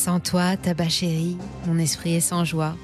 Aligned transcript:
Sans 0.00 0.18
toi, 0.18 0.56
tabac 0.56 0.88
chéri, 0.88 1.36
mon 1.66 1.78
esprit 1.78 2.14
est 2.14 2.20
sans 2.20 2.46
joie. 2.46 2.74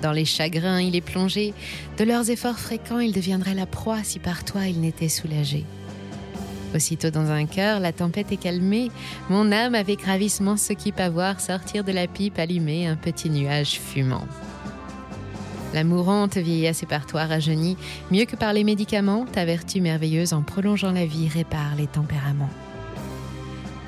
Dans 0.00 0.12
les 0.12 0.24
chagrins, 0.24 0.80
il 0.80 0.96
est 0.96 1.02
plongé. 1.02 1.52
De 1.98 2.04
leurs 2.04 2.30
efforts 2.30 2.58
fréquents, 2.58 3.00
il 3.00 3.12
deviendrait 3.12 3.52
la 3.52 3.66
proie 3.66 4.02
si 4.02 4.18
par 4.18 4.46
toi 4.46 4.66
il 4.66 4.80
n'était 4.80 5.10
soulagé. 5.10 5.66
Aussitôt 6.74 7.10
dans 7.10 7.30
un 7.30 7.44
cœur, 7.44 7.80
la 7.80 7.92
tempête 7.92 8.32
est 8.32 8.38
calmée. 8.38 8.90
Mon 9.28 9.52
âme 9.52 9.74
avec 9.74 10.00
ravissement 10.04 10.56
se 10.56 10.72
quitte 10.72 11.00
à 11.00 11.10
voir 11.10 11.38
sortir 11.38 11.84
de 11.84 11.92
la 11.92 12.06
pipe 12.06 12.38
allumée 12.38 12.86
un 12.86 12.96
petit 12.96 13.28
nuage 13.28 13.78
fumant. 13.78 14.26
La 15.74 15.84
mourante 15.84 16.38
vieillesse 16.38 16.82
toi 17.06 17.26
rajeunie, 17.26 17.76
mieux 18.10 18.24
que 18.24 18.36
par 18.36 18.54
les 18.54 18.64
médicaments, 18.64 19.26
ta 19.30 19.44
vertu 19.44 19.82
merveilleuse 19.82 20.32
en 20.32 20.40
prolongeant 20.40 20.92
la 20.92 21.04
vie 21.04 21.28
répare 21.28 21.74
les 21.76 21.88
tempéraments. 21.88 22.48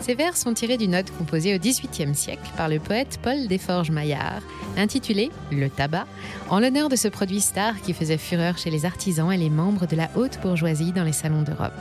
Ces 0.06 0.14
vers 0.14 0.36
sont 0.36 0.54
tirés 0.54 0.76
d'une 0.76 0.94
ode 0.94 1.10
composée 1.18 1.56
au 1.56 1.58
XVIIIe 1.58 2.14
siècle 2.14 2.48
par 2.56 2.68
le 2.68 2.78
poète 2.78 3.18
Paul 3.24 3.48
Desforges-Maillard, 3.48 4.40
intitulée 4.76 5.32
Le 5.50 5.68
tabac, 5.68 6.06
en 6.48 6.60
l'honneur 6.60 6.88
de 6.88 6.94
ce 6.94 7.08
produit 7.08 7.40
star 7.40 7.82
qui 7.82 7.92
faisait 7.92 8.16
fureur 8.16 8.56
chez 8.56 8.70
les 8.70 8.84
artisans 8.84 9.32
et 9.32 9.36
les 9.36 9.50
membres 9.50 9.88
de 9.88 9.96
la 9.96 10.08
haute 10.14 10.38
bourgeoisie 10.40 10.92
dans 10.92 11.02
les 11.02 11.10
salons 11.10 11.42
d'Europe. 11.42 11.72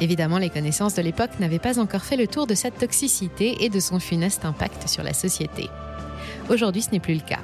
Évidemment, 0.00 0.38
les 0.38 0.48
connaissances 0.48 0.94
de 0.94 1.02
l'époque 1.02 1.38
n'avaient 1.38 1.58
pas 1.58 1.78
encore 1.78 2.00
fait 2.00 2.16
le 2.16 2.26
tour 2.26 2.46
de 2.46 2.54
cette 2.54 2.78
toxicité 2.78 3.62
et 3.62 3.68
de 3.68 3.78
son 3.78 4.00
funeste 4.00 4.46
impact 4.46 4.88
sur 4.88 5.02
la 5.02 5.12
société. 5.12 5.68
Aujourd'hui, 6.48 6.80
ce 6.80 6.92
n'est 6.92 6.98
plus 6.98 7.16
le 7.16 7.20
cas. 7.20 7.40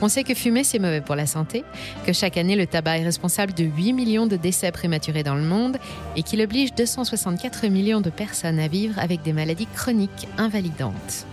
On 0.00 0.08
sait 0.08 0.24
que 0.24 0.34
fumer, 0.34 0.64
c'est 0.64 0.78
mauvais 0.78 1.00
pour 1.00 1.16
la 1.16 1.26
santé, 1.26 1.64
que 2.06 2.12
chaque 2.12 2.36
année, 2.36 2.56
le 2.56 2.66
tabac 2.66 2.98
est 2.98 3.04
responsable 3.04 3.54
de 3.54 3.64
8 3.64 3.92
millions 3.92 4.26
de 4.26 4.36
décès 4.36 4.70
prématurés 4.72 5.22
dans 5.22 5.34
le 5.34 5.42
monde 5.42 5.78
et 6.16 6.22
qu'il 6.22 6.40
oblige 6.40 6.74
264 6.74 7.66
millions 7.68 8.00
de 8.00 8.10
personnes 8.10 8.58
à 8.58 8.68
vivre 8.68 8.98
avec 8.98 9.22
des 9.22 9.32
maladies 9.32 9.68
chroniques 9.74 10.28
invalidantes. 10.38 11.26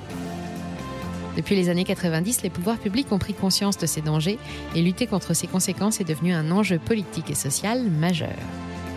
Depuis 1.35 1.55
les 1.55 1.69
années 1.69 1.83
90, 1.83 2.43
les 2.43 2.49
pouvoirs 2.49 2.77
publics 2.77 3.11
ont 3.11 3.19
pris 3.19 3.33
conscience 3.33 3.77
de 3.77 3.85
ces 3.85 4.01
dangers 4.01 4.39
et 4.73 4.81
lutter 4.81 5.05
contre 5.05 5.33
ces 5.33 5.47
conséquences 5.47 5.99
est 5.99 6.05
devenu 6.05 6.33
un 6.33 6.49
enjeu 6.51 6.79
politique 6.79 7.29
et 7.29 7.35
social 7.35 7.83
majeur. 7.83 8.29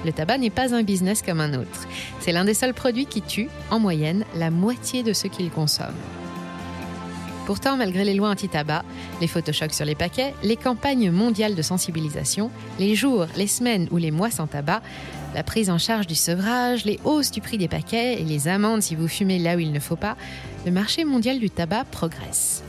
Le 0.05 0.13
tabac 0.13 0.39
n'est 0.39 0.51
pas 0.51 0.75
un 0.75 0.85
business 0.85 1.23
comme 1.23 1.41
un 1.41 1.55
autre. 1.55 1.89
C'est 2.21 2.31
l'un 2.31 2.45
des 2.45 2.55
seuls 2.55 2.75
produits 2.75 3.07
qui 3.07 3.23
tue, 3.23 3.49
en 3.71 3.81
moyenne, 3.81 4.25
la 4.37 4.51
moitié 4.51 5.03
de 5.03 5.13
ceux 5.13 5.29
qu'il 5.29 5.51
consomment. 5.51 6.18
Pourtant, 7.49 7.79
malgré 7.79 8.05
les 8.05 8.13
lois 8.13 8.29
anti-tabac, 8.29 8.85
les 9.23 9.27
photochocs 9.27 9.73
sur 9.73 9.87
les 9.87 9.95
paquets, 9.95 10.35
les 10.43 10.57
campagnes 10.57 11.11
mondiales 11.11 11.55
de 11.55 11.63
sensibilisation, 11.63 12.51
les 12.79 12.95
jours, 12.95 13.25
les 13.39 13.47
semaines 13.47 13.89
ou 13.91 13.97
les 13.97 14.11
mois 14.11 14.31
sans 14.31 14.47
tabac, 14.47 14.83
la 15.35 15.43
prise 15.43 15.71
en 15.71 15.79
charge 15.79 16.07
du 16.07 16.15
sevrage, 16.15 16.85
les 16.85 17.01
hausses 17.05 17.31
du 17.31 17.41
prix 17.41 17.57
des 17.57 17.67
paquets 17.67 18.21
et 18.21 18.25
les 18.25 18.49
amendes 18.49 18.83
si 18.83 18.95
vous 18.95 19.09
fumez 19.09 19.39
là 19.39 19.57
où 19.57 19.61
il 19.61 19.73
ne 19.73 19.81
faut 19.81 19.97
pas, 19.97 20.19
le 20.67 20.73
marché 20.73 21.07
mondial 21.07 21.39
du 21.39 21.49
tabac 21.49 21.85
progresse. 21.85 22.63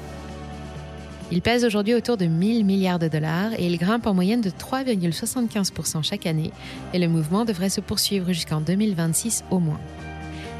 Il 1.29 1.41
pèse 1.41 1.65
aujourd'hui 1.65 1.93
autour 1.93 2.15
de 2.15 2.27
1000 2.27 2.63
milliards 2.63 2.99
de 2.99 3.09
dollars 3.09 3.51
et 3.57 3.65
il 3.65 3.77
grimpe 3.77 4.07
en 4.07 4.13
moyenne 4.13 4.39
de 4.39 4.49
3,75% 4.49 6.03
chaque 6.03 6.25
année 6.25 6.53
et 6.93 6.99
le 6.99 7.09
mouvement 7.09 7.43
devrait 7.43 7.67
se 7.67 7.81
poursuivre 7.81 8.31
jusqu'en 8.31 8.61
2026 8.61 9.43
au 9.51 9.59
moins. 9.59 9.81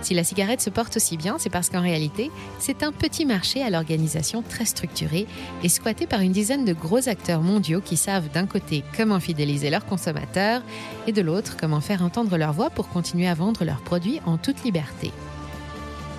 Si 0.02 0.14
la 0.14 0.24
cigarette 0.24 0.62
se 0.62 0.70
porte 0.70 0.96
aussi 0.96 1.18
bien, 1.18 1.38
c'est 1.40 1.50
parce 1.50 1.70
qu'en 1.70 1.82
réalité, 1.82 2.32
c'est 2.58 2.84
un 2.84 2.92
petit 2.92 3.26
marché 3.26 3.62
à 3.62 3.70
l'organisation 3.70 4.42
très 4.42 4.66
structurée 4.66 5.28
et 5.64 5.70
squatté 5.70 6.08
par 6.08 6.22
une 6.22 6.32
dizaine 6.32 6.64
de 6.64 6.74
gros 6.74 7.10
acteurs 7.10 7.42
mondiaux 7.42 7.82
qui 7.82 7.98
savent 7.98 8.30
d'un 8.32 8.46
côté 8.46 8.84
comment 8.96 9.20
fidéliser 9.20 9.70
leurs 9.70 9.86
consommateurs 9.86 10.62
et 11.06 11.12
de 11.12 11.22
l'autre 11.22 11.58
comment 11.60 11.82
faire 11.82 12.04
entendre 12.04 12.38
leur 12.38 12.54
voix 12.54 12.70
pour 12.70 12.88
continuer 12.90 13.28
à 13.28 13.34
vendre 13.34 13.66
leurs 13.66 13.82
produits 13.82 14.22
en 14.26 14.38
toute 14.38 14.64
liberté. 14.64 15.12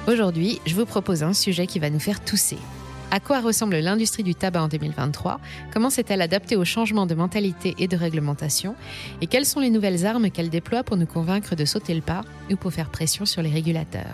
Aujourd'hui, 0.07 0.61
je 0.67 0.75
vous 0.75 0.87
propose 0.87 1.23
un 1.23 1.33
sujet 1.33 1.67
qui 1.67 1.79
va 1.79 1.91
nous 1.91 2.01
faire 2.01 2.23
tousser. 2.23 2.59
À 3.13 3.19
quoi 3.19 3.41
ressemble 3.41 3.77
l'industrie 3.79 4.23
du 4.23 4.37
tabac 4.37 4.63
en 4.63 4.69
2023 4.69 5.41
Comment 5.73 5.91
s'est-elle 5.91 6.23
adaptée 6.23 6.55
aux 6.55 6.65
changements 6.65 7.07
de 7.07 7.17
mentalité 7.17 7.75
et 7.79 7.89
de 7.89 7.97
réglementation? 7.97 8.77
Et 9.21 9.27
quelles 9.27 9.47
sont 9.47 9.59
les 9.59 9.71
nouvelles 9.71 10.07
armes 10.07 10.31
qu'elle 10.31 10.49
déploie 10.49 10.85
pour 10.85 10.97
nous 10.97 11.07
convaincre 11.07 11.57
de 11.57 11.65
sauter 11.65 11.93
le 11.93 12.03
pas 12.03 12.21
ou 12.53 12.55
pour 12.55 12.73
faire 12.73 12.89
pression 12.89 13.27
sur 13.27 13.43
les 13.43 13.51
régulateurs? 13.51 14.05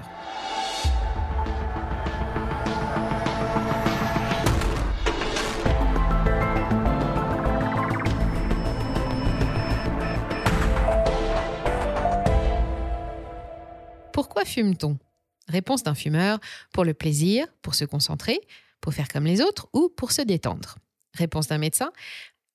Pourquoi 14.11 14.47
fume-t-on? 14.47 14.97
Réponse 15.49 15.83
d'un 15.83 15.95
fumeur, 15.95 16.41
pour 16.73 16.85
le 16.85 16.95
plaisir, 16.95 17.47
pour 17.61 17.75
se 17.75 17.85
concentrer, 17.85 18.41
pour 18.87 18.95
faire 18.95 19.09
comme 19.09 19.27
les 19.27 19.41
autres 19.41 19.67
ou 19.73 19.89
pour 19.89 20.13
se 20.13 20.23
détendre 20.23 20.77
Réponse 21.13 21.49
d'un 21.49 21.59
médecin 21.59 21.91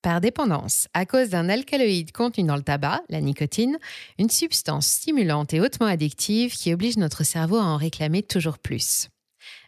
par 0.02 0.22
dépendance, 0.22 0.88
à 0.94 1.06
cause 1.06 1.28
d'un 1.28 1.50
alcaloïde 1.50 2.14
contenu 2.14 2.46
dans 2.46 2.56
le 2.56 2.64
tabac, 2.64 3.02
la 3.10 3.20
nicotine, 3.20 3.78
une 4.18 4.30
substance 4.30 4.88
stimulante 4.88 5.54
et 5.54 5.60
hautement 5.60 5.88
addictive 5.88 6.54
qui 6.54 6.74
oblige 6.74 6.96
notre 6.96 7.26
cerveau 7.26 7.58
à 7.58 7.66
en 7.66 7.76
réclamer 7.76 8.24
toujours 8.24 8.60
plus. 8.60 9.10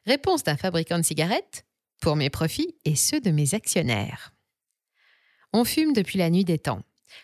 Réponse 0.06 0.44
d'un 0.44 0.56
fabricant 0.56 0.97
de 0.97 1.03
cigarettes 1.03 1.66
Pour 2.00 2.16
mes 2.16 2.29
profits 2.29 2.73
et 2.85 2.96
ceux 2.96 3.19
de 3.19 3.31
mes 3.31 3.56
actionnaires. 3.56 4.34
On 5.52 5.66
fume 5.66 5.91
depuis 5.91 6.18
la 6.18 6.29
nuit 6.29 6.46
des 6.46 6.59
temps. 6.59 6.81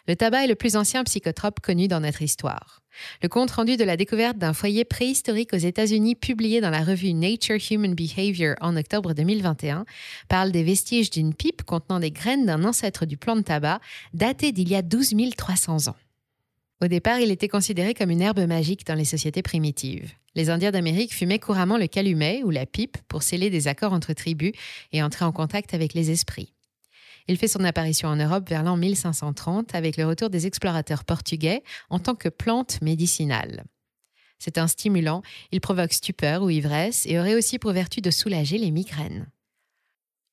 Le 0.08 0.16
tabac 0.16 0.46
est 0.46 0.48
le 0.48 0.56
plus 0.56 0.76
ancien 0.76 1.04
psychotrope 1.04 1.60
connu 1.60 1.88
dans 1.88 2.00
notre 2.00 2.22
histoire. 2.22 2.82
Le 3.22 3.30
compte-rendu 3.30 3.78
de 3.78 3.84
la 3.84 3.98
découverte 3.98 4.38
d'un 4.38 4.54
foyer 4.54 4.86
préhistorique 4.86 5.54
aux 5.54 5.58
États-Unis 5.58 6.16
publié 6.16 6.62
dans 6.62 6.70
la 6.70 6.84
revue 6.84 7.14
Nature 7.14 7.58
Human 7.72 7.94
Behavior 7.94 8.56
en 8.62 8.76
octobre 8.76 9.14
2021 9.14 9.86
parle 10.28 10.52
des 10.52 10.64
vestiges 10.64 11.10
d'une 11.10 11.34
pipe 11.34 11.64
contenant 11.64 12.00
des 12.00 12.12
graines 12.12 12.46
d'un 12.46 12.64
ancêtre 12.64 13.06
du 13.06 13.18
plant 13.18 13.36
de 13.36 13.42
tabac 13.42 13.80
daté 14.14 14.52
d'il 14.52 14.70
y 14.70 14.76
a 14.76 14.82
12 14.82 15.14
300 15.38 15.88
ans. 15.88 15.96
Au 16.82 16.88
départ, 16.88 17.20
il 17.20 17.32
était 17.32 17.50
considéré 17.50 17.94
comme 17.94 18.10
une 18.10 18.22
herbe 18.22 18.40
magique 18.48 18.86
dans 18.86 18.96
les 18.96 19.06
sociétés 19.06 19.42
primitives. 19.42 20.14
Les 20.36 20.50
Indiens 20.50 20.72
d'Amérique 20.72 21.14
fumaient 21.14 21.40
couramment 21.40 21.78
le 21.78 21.88
calumet 21.88 22.42
ou 22.44 22.52
la 22.52 22.66
pipe 22.66 22.98
pour 23.10 23.24
sceller 23.24 23.50
des 23.50 23.68
accords 23.68 23.92
entre 23.92 24.14
tribus 24.14 24.54
et 24.94 25.04
entrer 25.04 25.26
en 25.26 25.34
contact 25.34 25.74
avec 25.74 25.94
les 25.94 26.12
esprits. 26.12 26.54
Il 27.30 27.38
fait 27.38 27.48
son 27.48 27.64
apparition 27.64 28.10
en 28.10 28.16
Europe 28.16 28.50
vers 28.50 28.64
l'an 28.64 28.76
1530 28.76 29.76
avec 29.76 29.98
le 29.98 30.08
retour 30.08 30.32
des 30.32 30.48
explorateurs 30.48 31.06
portugais 31.06 31.62
en 31.92 32.00
tant 32.00 32.16
que 32.16 32.28
plante 32.28 32.82
médicinale. 32.82 33.66
C'est 34.40 34.58
un 34.58 34.66
stimulant, 34.66 35.22
il 35.52 35.62
provoque 35.62 35.94
stupeur 35.94 36.42
ou 36.42 36.50
ivresse 36.50 37.06
et 37.06 37.20
aurait 37.20 37.36
aussi 37.36 37.60
pour 37.60 37.72
vertu 37.72 38.02
de 38.02 38.10
soulager 38.10 38.58
les 38.58 38.72
migraines. 38.72 39.28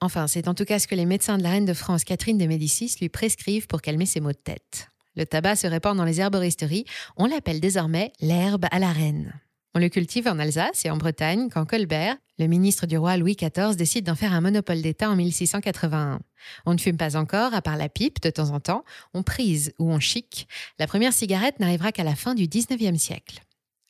Enfin, 0.00 0.26
c'est 0.26 0.48
en 0.48 0.54
tout 0.54 0.64
cas 0.64 0.78
ce 0.78 0.86
que 0.86 0.94
les 0.94 1.04
médecins 1.04 1.36
de 1.36 1.42
la 1.42 1.50
reine 1.50 1.66
de 1.66 1.74
France 1.74 2.02
Catherine 2.02 2.38
de 2.38 2.46
Médicis 2.46 2.96
lui 2.98 3.10
prescrivent 3.10 3.66
pour 3.66 3.82
calmer 3.82 4.06
ses 4.06 4.20
maux 4.20 4.32
de 4.32 4.38
tête. 4.38 4.88
Le 5.16 5.26
tabac 5.26 5.56
se 5.56 5.66
répand 5.66 5.98
dans 5.98 6.04
les 6.04 6.22
herboristeries, 6.22 6.86
on 7.18 7.26
l'appelle 7.26 7.60
désormais 7.60 8.10
l'herbe 8.20 8.64
à 8.70 8.78
la 8.78 8.92
reine. 8.92 9.38
On 9.76 9.78
le 9.78 9.90
cultive 9.90 10.26
en 10.26 10.38
Alsace 10.38 10.86
et 10.86 10.90
en 10.90 10.96
Bretagne 10.96 11.50
quand 11.50 11.66
Colbert, 11.66 12.16
le 12.38 12.46
ministre 12.46 12.86
du 12.86 12.96
roi 12.96 13.18
Louis 13.18 13.36
XIV, 13.36 13.76
décide 13.76 14.06
d'en 14.06 14.14
faire 14.14 14.32
un 14.32 14.40
monopole 14.40 14.80
d'État 14.80 15.10
en 15.10 15.16
1681. 15.16 16.18
On 16.64 16.72
ne 16.72 16.78
fume 16.78 16.96
pas 16.96 17.14
encore, 17.14 17.52
à 17.52 17.60
part 17.60 17.76
la 17.76 17.90
pipe 17.90 18.22
de 18.22 18.30
temps 18.30 18.52
en 18.52 18.58
temps, 18.58 18.86
on 19.12 19.22
prise 19.22 19.74
ou 19.78 19.92
on 19.92 20.00
chic. 20.00 20.48
La 20.78 20.86
première 20.86 21.12
cigarette 21.12 21.60
n'arrivera 21.60 21.92
qu'à 21.92 22.04
la 22.04 22.14
fin 22.14 22.34
du 22.34 22.48
XIXe 22.48 22.98
siècle. 22.98 23.42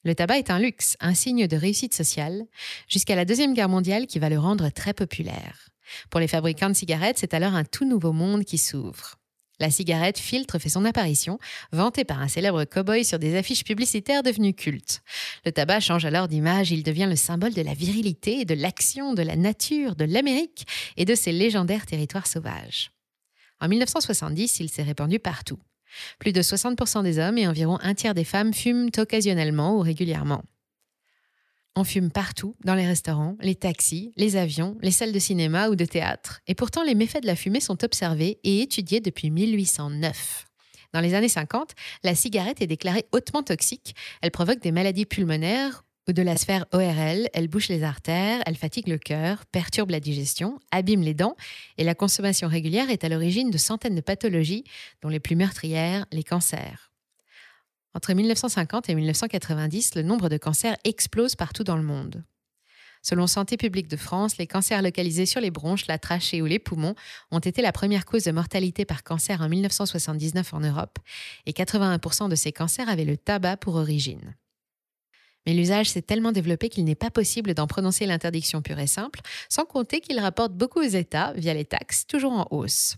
Le 0.02 0.16
tabac 0.16 0.38
est 0.38 0.50
un 0.50 0.58
luxe, 0.58 0.96
un 0.98 1.14
signe 1.14 1.46
de 1.46 1.56
réussite 1.56 1.94
sociale, 1.94 2.46
jusqu'à 2.88 3.14
la 3.14 3.24
Deuxième 3.24 3.54
Guerre 3.54 3.68
mondiale 3.68 4.08
qui 4.08 4.18
va 4.18 4.28
le 4.28 4.40
rendre 4.40 4.70
très 4.70 4.92
populaire. 4.92 5.68
Pour 6.10 6.18
les 6.18 6.26
fabricants 6.26 6.68
de 6.68 6.74
cigarettes, 6.74 7.18
c'est 7.18 7.32
alors 7.32 7.54
un 7.54 7.64
tout 7.64 7.88
nouveau 7.88 8.12
monde 8.12 8.44
qui 8.44 8.58
s'ouvre. 8.58 9.20
La 9.58 9.70
cigarette 9.70 10.18
filtre 10.18 10.58
fait 10.58 10.68
son 10.68 10.84
apparition, 10.84 11.38
vantée 11.72 12.04
par 12.04 12.20
un 12.20 12.28
célèbre 12.28 12.64
cow-boy 12.64 13.04
sur 13.04 13.18
des 13.18 13.36
affiches 13.36 13.64
publicitaires 13.64 14.22
devenues 14.22 14.52
cultes. 14.52 15.00
Le 15.46 15.52
tabac 15.52 15.80
change 15.80 16.04
alors 16.04 16.28
d'image, 16.28 16.72
il 16.72 16.82
devient 16.82 17.06
le 17.08 17.16
symbole 17.16 17.54
de 17.54 17.62
la 17.62 17.72
virilité, 17.72 18.44
de 18.44 18.54
l'action, 18.54 19.14
de 19.14 19.22
la 19.22 19.36
nature, 19.36 19.96
de 19.96 20.04
l'Amérique 20.04 20.66
et 20.98 21.06
de 21.06 21.14
ses 21.14 21.32
légendaires 21.32 21.86
territoires 21.86 22.26
sauvages. 22.26 22.90
En 23.60 23.68
1970, 23.68 24.60
il 24.60 24.68
s'est 24.68 24.82
répandu 24.82 25.18
partout. 25.18 25.58
Plus 26.18 26.32
de 26.32 26.42
60% 26.42 27.02
des 27.02 27.18
hommes 27.18 27.38
et 27.38 27.48
environ 27.48 27.78
un 27.80 27.94
tiers 27.94 28.14
des 28.14 28.24
femmes 28.24 28.52
fument 28.52 28.90
occasionnellement 28.98 29.76
ou 29.76 29.80
régulièrement. 29.80 30.42
On 31.78 31.84
fume 31.84 32.10
partout, 32.10 32.56
dans 32.64 32.74
les 32.74 32.86
restaurants, 32.86 33.36
les 33.42 33.54
taxis, 33.54 34.14
les 34.16 34.36
avions, 34.36 34.78
les 34.80 34.90
salles 34.90 35.12
de 35.12 35.18
cinéma 35.18 35.68
ou 35.68 35.76
de 35.76 35.84
théâtre. 35.84 36.40
Et 36.46 36.54
pourtant, 36.54 36.82
les 36.82 36.94
méfaits 36.94 37.20
de 37.20 37.26
la 37.26 37.36
fumée 37.36 37.60
sont 37.60 37.84
observés 37.84 38.38
et 38.44 38.62
étudiés 38.62 39.00
depuis 39.00 39.30
1809. 39.30 40.46
Dans 40.94 41.00
les 41.00 41.12
années 41.12 41.28
50, 41.28 41.72
la 42.02 42.14
cigarette 42.14 42.62
est 42.62 42.66
déclarée 42.66 43.04
hautement 43.12 43.42
toxique. 43.42 43.94
Elle 44.22 44.30
provoque 44.30 44.60
des 44.60 44.72
maladies 44.72 45.04
pulmonaires 45.04 45.84
ou 46.08 46.14
de 46.14 46.22
la 46.22 46.38
sphère 46.38 46.64
ORL, 46.72 47.28
elle 47.34 47.48
bouche 47.48 47.68
les 47.68 47.82
artères, 47.82 48.40
elle 48.46 48.56
fatigue 48.56 48.88
le 48.88 48.96
cœur, 48.96 49.44
perturbe 49.44 49.90
la 49.90 50.00
digestion, 50.00 50.58
abîme 50.70 51.02
les 51.02 51.14
dents, 51.14 51.36
et 51.76 51.84
la 51.84 51.94
consommation 51.94 52.48
régulière 52.48 52.88
est 52.88 53.04
à 53.04 53.10
l'origine 53.10 53.50
de 53.50 53.58
centaines 53.58 53.96
de 53.96 54.00
pathologies, 54.00 54.64
dont 55.02 55.10
les 55.10 55.20
plus 55.20 55.36
meurtrières, 55.36 56.06
les 56.10 56.22
cancers. 56.22 56.85
Entre 57.96 58.12
1950 58.12 58.90
et 58.90 58.94
1990, 58.94 59.94
le 59.94 60.02
nombre 60.02 60.28
de 60.28 60.36
cancers 60.36 60.76
explose 60.84 61.34
partout 61.34 61.64
dans 61.64 61.78
le 61.78 61.82
monde. 61.82 62.24
Selon 63.00 63.26
Santé 63.26 63.56
publique 63.56 63.88
de 63.88 63.96
France, 63.96 64.36
les 64.36 64.46
cancers 64.46 64.82
localisés 64.82 65.24
sur 65.24 65.40
les 65.40 65.50
bronches, 65.50 65.86
la 65.86 65.98
trachée 65.98 66.42
ou 66.42 66.44
les 66.44 66.58
poumons 66.58 66.94
ont 67.30 67.38
été 67.38 67.62
la 67.62 67.72
première 67.72 68.04
cause 68.04 68.24
de 68.24 68.32
mortalité 68.32 68.84
par 68.84 69.02
cancer 69.02 69.40
en 69.40 69.48
1979 69.48 70.52
en 70.52 70.60
Europe, 70.60 70.98
et 71.46 71.52
81% 71.52 72.28
de 72.28 72.34
ces 72.34 72.52
cancers 72.52 72.90
avaient 72.90 73.06
le 73.06 73.16
tabac 73.16 73.56
pour 73.56 73.76
origine. 73.76 74.36
Mais 75.46 75.54
l'usage 75.54 75.88
s'est 75.88 76.02
tellement 76.02 76.32
développé 76.32 76.68
qu'il 76.68 76.84
n'est 76.84 76.94
pas 76.94 77.10
possible 77.10 77.54
d'en 77.54 77.66
prononcer 77.66 78.04
l'interdiction 78.04 78.60
pure 78.60 78.78
et 78.78 78.86
simple, 78.86 79.20
sans 79.48 79.64
compter 79.64 80.02
qu'il 80.02 80.20
rapporte 80.20 80.52
beaucoup 80.52 80.80
aux 80.80 80.82
États 80.82 81.32
via 81.32 81.54
les 81.54 81.64
taxes, 81.64 82.06
toujours 82.06 82.32
en 82.32 82.46
hausse. 82.50 82.96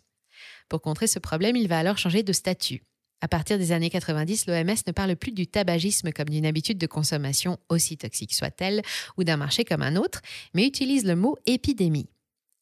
Pour 0.68 0.82
contrer 0.82 1.06
ce 1.06 1.20
problème, 1.20 1.54
il 1.54 1.68
va 1.68 1.78
alors 1.78 1.98
changer 1.98 2.24
de 2.24 2.32
statut. 2.32 2.82
À 3.20 3.28
partir 3.28 3.58
des 3.58 3.72
années 3.72 3.90
90, 3.90 4.46
l'OMS 4.46 4.76
ne 4.86 4.92
parle 4.92 5.16
plus 5.16 5.32
du 5.32 5.46
tabagisme 5.46 6.12
comme 6.12 6.28
d'une 6.28 6.46
habitude 6.46 6.78
de 6.78 6.86
consommation, 6.86 7.58
aussi 7.68 7.96
toxique 7.96 8.32
soit-elle, 8.32 8.82
ou 9.16 9.24
d'un 9.24 9.36
marché 9.36 9.64
comme 9.64 9.82
un 9.82 9.96
autre, 9.96 10.20
mais 10.54 10.66
utilise 10.66 11.04
le 11.04 11.16
mot 11.16 11.36
épidémie. 11.46 12.08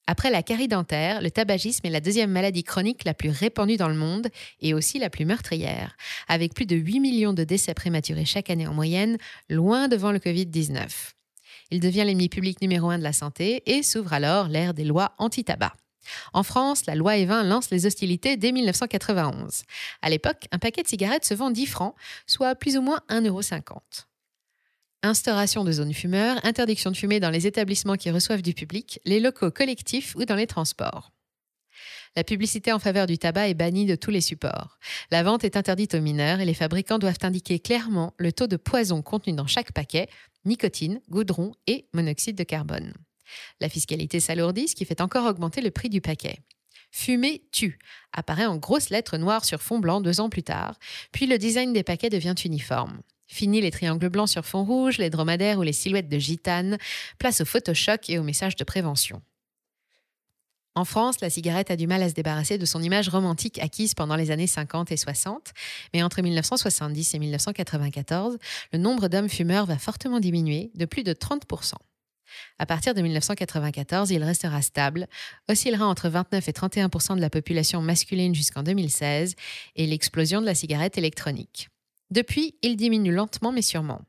Après 0.06 0.30
la 0.30 0.42
carie 0.42 0.68
dentaire, 0.68 1.20
le 1.20 1.30
tabagisme 1.30 1.84
est 1.84 1.90
la 1.90 2.00
deuxième 2.00 2.30
maladie 2.30 2.62
chronique 2.62 3.04
la 3.04 3.12
plus 3.12 3.30
répandue 3.30 3.76
dans 3.76 3.88
le 3.88 3.96
monde 3.96 4.28
et 4.60 4.72
aussi 4.72 4.98
la 4.98 5.10
plus 5.10 5.24
meurtrière, 5.24 5.96
avec 6.28 6.54
plus 6.54 6.66
de 6.66 6.76
8 6.76 7.00
millions 7.00 7.32
de 7.32 7.44
décès 7.44 7.74
prématurés 7.74 8.24
chaque 8.24 8.48
année 8.48 8.68
en 8.68 8.72
moyenne, 8.72 9.18
loin 9.50 9.88
devant 9.88 10.12
le 10.12 10.20
Covid-19. 10.20 10.86
Il 11.72 11.80
devient 11.80 12.04
l'ennemi 12.06 12.28
public 12.28 12.62
numéro 12.62 12.88
un 12.88 12.98
de 12.98 13.02
la 13.02 13.12
santé 13.12 13.62
et 13.66 13.82
s'ouvre 13.82 14.12
alors 14.12 14.46
l'ère 14.46 14.74
des 14.74 14.84
lois 14.84 15.14
anti-tabac. 15.18 15.72
En 16.32 16.42
France, 16.42 16.86
la 16.86 16.94
loi 16.94 17.16
Evin 17.16 17.42
lance 17.42 17.70
les 17.70 17.86
hostilités 17.86 18.36
dès 18.36 18.52
1991. 18.52 19.62
À 20.02 20.10
l'époque, 20.10 20.46
un 20.52 20.58
paquet 20.58 20.82
de 20.82 20.88
cigarettes 20.88 21.24
se 21.24 21.34
vend 21.34 21.50
10 21.50 21.66
francs, 21.66 21.94
soit 22.26 22.54
plus 22.54 22.76
ou 22.76 22.82
moins 22.82 23.00
1,50 23.08 23.26
euro. 23.28 23.40
Instauration 25.02 25.64
de 25.64 25.72
zones 25.72 25.94
fumeurs, 25.94 26.44
interdiction 26.44 26.90
de 26.90 26.96
fumer 26.96 27.20
dans 27.20 27.30
les 27.30 27.46
établissements 27.46 27.96
qui 27.96 28.10
reçoivent 28.10 28.42
du 28.42 28.54
public, 28.54 28.98
les 29.04 29.20
locaux 29.20 29.50
collectifs 29.50 30.14
ou 30.16 30.24
dans 30.24 30.34
les 30.34 30.46
transports. 30.46 31.12
La 32.16 32.24
publicité 32.24 32.72
en 32.72 32.78
faveur 32.78 33.06
du 33.06 33.18
tabac 33.18 33.50
est 33.50 33.54
bannie 33.54 33.84
de 33.84 33.94
tous 33.94 34.10
les 34.10 34.22
supports. 34.22 34.78
La 35.10 35.22
vente 35.22 35.44
est 35.44 35.56
interdite 35.56 35.94
aux 35.94 36.00
mineurs 36.00 36.40
et 36.40 36.46
les 36.46 36.54
fabricants 36.54 36.98
doivent 36.98 37.18
indiquer 37.22 37.60
clairement 37.60 38.14
le 38.16 38.32
taux 38.32 38.46
de 38.46 38.56
poison 38.56 39.02
contenu 39.02 39.34
dans 39.34 39.46
chaque 39.46 39.72
paquet, 39.72 40.08
nicotine, 40.46 41.00
goudron 41.10 41.52
et 41.66 41.86
monoxyde 41.92 42.36
de 42.36 42.44
carbone. 42.44 42.94
La 43.60 43.68
fiscalité 43.68 44.20
s'alourdit, 44.20 44.68
ce 44.68 44.74
qui 44.74 44.84
fait 44.84 45.00
encore 45.00 45.26
augmenter 45.26 45.60
le 45.60 45.70
prix 45.70 45.88
du 45.88 46.00
paquet. 46.00 46.38
Fumer 46.90 47.42
tue 47.52 47.78
apparaît 48.12 48.46
en 48.46 48.56
grosses 48.56 48.90
lettres 48.90 49.18
noires 49.18 49.44
sur 49.44 49.62
fond 49.62 49.78
blanc 49.78 50.00
deux 50.00 50.20
ans 50.20 50.30
plus 50.30 50.42
tard, 50.42 50.78
puis 51.12 51.26
le 51.26 51.38
design 51.38 51.72
des 51.72 51.82
paquets 51.82 52.10
devient 52.10 52.34
uniforme. 52.44 53.00
Fini 53.26 53.60
les 53.60 53.70
triangles 53.70 54.08
blancs 54.08 54.28
sur 54.28 54.46
fond 54.46 54.64
rouge, 54.64 54.98
les 54.98 55.10
dromadaires 55.10 55.58
ou 55.58 55.62
les 55.62 55.72
silhouettes 55.72 56.08
de 56.08 56.18
gitane, 56.18 56.78
place 57.18 57.40
au 57.40 57.44
photochoc 57.44 58.08
et 58.08 58.18
au 58.18 58.22
message 58.22 58.56
de 58.56 58.64
prévention. 58.64 59.20
En 60.76 60.84
France, 60.84 61.22
la 61.22 61.30
cigarette 61.30 61.70
a 61.70 61.76
du 61.76 61.86
mal 61.86 62.02
à 62.02 62.08
se 62.10 62.14
débarrasser 62.14 62.58
de 62.58 62.66
son 62.66 62.82
image 62.82 63.08
romantique 63.08 63.58
acquise 63.60 63.94
pendant 63.94 64.14
les 64.14 64.30
années 64.30 64.46
50 64.46 64.92
et 64.92 64.98
60, 64.98 65.54
mais 65.94 66.02
entre 66.02 66.20
1970 66.20 67.14
et 67.14 67.18
1994, 67.18 68.36
le 68.72 68.78
nombre 68.78 69.08
d'hommes 69.08 69.30
fumeurs 69.30 69.64
va 69.64 69.78
fortement 69.78 70.20
diminuer 70.20 70.70
de 70.74 70.84
plus 70.84 71.02
de 71.02 71.14
30 71.14 71.46
à 72.58 72.66
partir 72.66 72.94
de 72.94 73.02
1994, 73.02 74.10
il 74.10 74.24
restera 74.24 74.62
stable, 74.62 75.06
oscillera 75.48 75.86
entre 75.86 76.08
29 76.08 76.48
et 76.48 76.52
31% 76.52 77.16
de 77.16 77.20
la 77.20 77.30
population 77.30 77.82
masculine 77.82 78.34
jusqu'en 78.34 78.62
2016 78.62 79.34
et 79.76 79.86
l'explosion 79.86 80.40
de 80.40 80.46
la 80.46 80.54
cigarette 80.54 80.98
électronique. 80.98 81.68
Depuis, 82.10 82.56
il 82.62 82.76
diminue 82.76 83.12
lentement 83.12 83.52
mais 83.52 83.62
sûrement. 83.62 84.00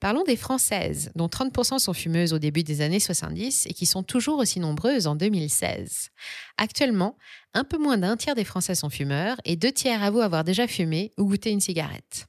Parlons 0.00 0.24
des 0.24 0.36
Françaises, 0.36 1.12
dont 1.14 1.28
30% 1.28 1.78
sont 1.78 1.92
fumeuses 1.92 2.32
au 2.32 2.40
début 2.40 2.64
des 2.64 2.80
années 2.80 2.98
70 2.98 3.66
et 3.66 3.72
qui 3.72 3.86
sont 3.86 4.02
toujours 4.02 4.38
aussi 4.38 4.58
nombreuses 4.58 5.06
en 5.06 5.14
2016. 5.14 6.10
Actuellement, 6.56 7.16
un 7.54 7.62
peu 7.62 7.78
moins 7.78 7.98
d'un 7.98 8.16
tiers 8.16 8.34
des 8.34 8.44
Français 8.44 8.74
sont 8.74 8.90
fumeurs 8.90 9.36
et 9.44 9.54
deux 9.54 9.70
tiers 9.70 10.02
avouent 10.02 10.20
avoir 10.20 10.42
déjà 10.42 10.66
fumé 10.66 11.12
ou 11.18 11.26
goûté 11.26 11.50
une 11.50 11.60
cigarette. 11.60 12.26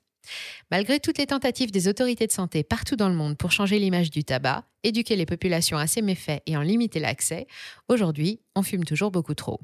Malgré 0.71 0.99
toutes 0.99 1.17
les 1.17 1.27
tentatives 1.27 1.71
des 1.71 1.87
autorités 1.87 2.27
de 2.27 2.31
santé 2.31 2.63
partout 2.63 2.95
dans 2.95 3.09
le 3.09 3.15
monde 3.15 3.37
pour 3.37 3.51
changer 3.51 3.79
l'image 3.79 4.09
du 4.09 4.23
tabac, 4.23 4.65
éduquer 4.83 5.15
les 5.15 5.25
populations 5.25 5.77
à 5.77 5.87
ses 5.87 6.01
méfaits 6.01 6.41
et 6.45 6.57
en 6.57 6.61
limiter 6.61 6.99
l'accès, 6.99 7.47
aujourd'hui, 7.87 8.39
on 8.55 8.63
fume 8.63 8.85
toujours 8.85 9.11
beaucoup 9.11 9.35
trop. 9.35 9.59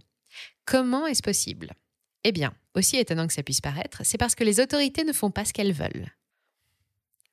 Comment 0.66 1.08
est-ce 1.08 1.24
possible? 1.24 1.72
Eh 2.24 2.32
bien, 2.32 2.54
aussi 2.76 2.98
étonnant 2.98 3.28
que 3.28 3.34
ça 3.34 3.44
puisse 3.44 3.62
paraître, 3.62 4.02
c'est 4.04 4.18
parce 4.18 4.36
que 4.36 4.44
les 4.44 4.60
autorités 4.60 5.04
ne 5.04 5.14
font 5.14 5.32
pas 5.32 5.46
ce 5.46 5.54
qu'elles 5.54 5.74
veulent. 5.74 6.12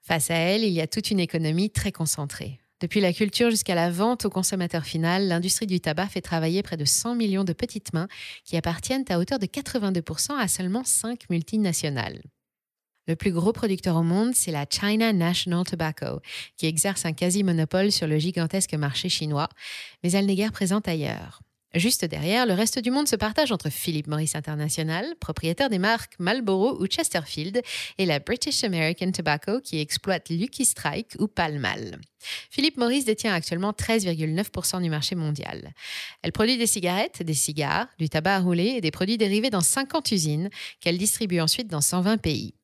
Face 0.01 0.31
à 0.31 0.37
elles, 0.37 0.63
il 0.63 0.73
y 0.73 0.81
a 0.81 0.87
toute 0.87 1.11
une 1.11 1.21
économie 1.21 1.71
très 1.71 1.91
concentrée. 1.91 2.61
Depuis 2.81 3.01
la 3.01 3.13
culture 3.13 3.51
jusqu'à 3.51 3.75
la 3.75 3.91
vente 3.91 4.27
au 4.27 4.31
consommateur 4.31 4.85
final, 4.85 5.27
l'industrie 5.29 5.67
du 5.67 5.81
tabac 5.81 6.09
fait 6.09 6.21
travailler 6.21 6.63
près 6.63 6.77
de 6.77 6.85
100 6.85 7.15
millions 7.15 7.43
de 7.43 7.55
petites 7.55 7.95
mains 7.95 8.07
qui 8.45 8.57
appartiennent 8.57 9.05
à 9.09 9.19
hauteur 9.19 9.39
de 9.39 9.47
82% 9.47 10.39
à 10.39 10.47
seulement 10.47 10.85
5 10.85 11.29
multinationales. 11.31 12.21
Le 13.07 13.17
plus 13.17 13.31
gros 13.31 13.53
producteur 13.53 13.97
au 13.97 14.03
monde, 14.03 14.35
c'est 14.35 14.51
la 14.51 14.67
China 14.69 15.13
National 15.13 15.65
Tobacco, 15.65 16.21
qui 16.57 16.67
exerce 16.67 17.05
un 17.05 17.13
quasi-monopole 17.13 17.93
sur 17.93 18.07
le 18.07 18.19
gigantesque 18.19 18.75
marché 18.75 19.09
chinois, 19.09 19.49
mais 20.03 20.13
elle 20.13 20.27
n'est 20.27 20.35
guère 20.35 20.53
présente 20.53 20.89
ailleurs. 20.89 21.41
Juste 21.77 22.07
derrière, 22.07 22.47
le 22.47 22.55
reste 22.55 22.79
du 22.79 22.91
monde 22.91 23.07
se 23.07 23.17
partage 23.17 23.53
entre 23.53 23.69
Philip 23.69 24.07
Morris 24.07 24.31
International, 24.35 25.15
propriétaire 25.21 25.69
des 25.69 25.79
marques 25.79 26.15
Marlboro 26.19 26.81
ou 26.81 26.87
Chesterfield, 26.87 27.61
et 27.99 28.07
la 28.07 28.19
British 28.19 28.65
American 28.65 29.13
Tobacco 29.13 29.61
qui 29.61 29.79
exploite 29.79 30.31
Lucky 30.31 30.65
Strike 30.65 31.17
ou 31.19 31.29
Pall 31.29 31.59
Mall. 31.59 31.99
Philip 32.51 32.79
Morris 32.79 33.05
détient 33.05 33.35
actuellement 33.35 33.73
13,9% 33.73 34.83
du 34.83 34.89
marché 34.89 35.17
mondial. 35.17 35.75
Elle 36.23 36.33
produit 36.33 36.57
des 36.57 36.67
cigarettes, 36.67 37.23
des 37.23 37.35
cigares, 37.35 37.89
du 37.99 38.09
tabac 38.09 38.37
à 38.37 38.41
rouler 38.41 38.75
et 38.77 38.81
des 38.81 38.91
produits 38.91 39.19
dérivés 39.19 39.51
dans 39.51 39.61
50 39.61 40.11
usines 40.13 40.51
qu'elle 40.81 40.99
distribue 40.99 41.41
ensuite 41.41 41.69
dans 41.69 41.83
120 41.83 42.17
pays. 42.17 42.55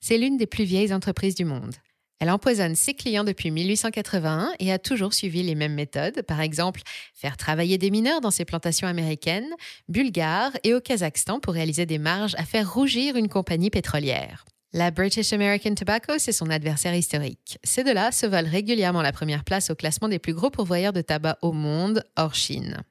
C'est 0.00 0.18
l'une 0.18 0.36
des 0.36 0.46
plus 0.46 0.64
vieilles 0.64 0.92
entreprises 0.92 1.34
du 1.34 1.44
monde. 1.44 1.74
Elle 2.20 2.30
empoisonne 2.30 2.74
ses 2.74 2.94
clients 2.94 3.24
depuis 3.24 3.50
1881 3.50 4.52
et 4.58 4.72
a 4.72 4.78
toujours 4.78 5.12
suivi 5.12 5.42
les 5.42 5.54
mêmes 5.54 5.74
méthodes, 5.74 6.22
par 6.22 6.40
exemple 6.40 6.80
faire 7.12 7.36
travailler 7.36 7.76
des 7.76 7.90
mineurs 7.90 8.20
dans 8.20 8.30
ses 8.30 8.44
plantations 8.44 8.86
américaines, 8.86 9.50
bulgares 9.88 10.52
et 10.62 10.74
au 10.74 10.80
Kazakhstan 10.80 11.40
pour 11.40 11.54
réaliser 11.54 11.86
des 11.86 11.98
marges 11.98 12.34
à 12.38 12.44
faire 12.44 12.72
rougir 12.72 13.16
une 13.16 13.28
compagnie 13.28 13.70
pétrolière. 13.70 14.44
La 14.72 14.90
British 14.90 15.32
American 15.32 15.74
Tobacco, 15.74 16.14
c'est 16.18 16.32
son 16.32 16.50
adversaire 16.50 16.94
historique. 16.94 17.58
Ces 17.62 17.84
deux-là 17.84 18.10
se 18.10 18.26
volent 18.26 18.50
régulièrement 18.50 19.02
la 19.02 19.12
première 19.12 19.44
place 19.44 19.70
au 19.70 19.74
classement 19.74 20.08
des 20.08 20.18
plus 20.18 20.34
gros 20.34 20.50
pourvoyeurs 20.50 20.92
de 20.92 21.00
tabac 21.00 21.38
au 21.42 21.52
monde, 21.52 22.04
hors 22.16 22.34
Chine. 22.34 22.82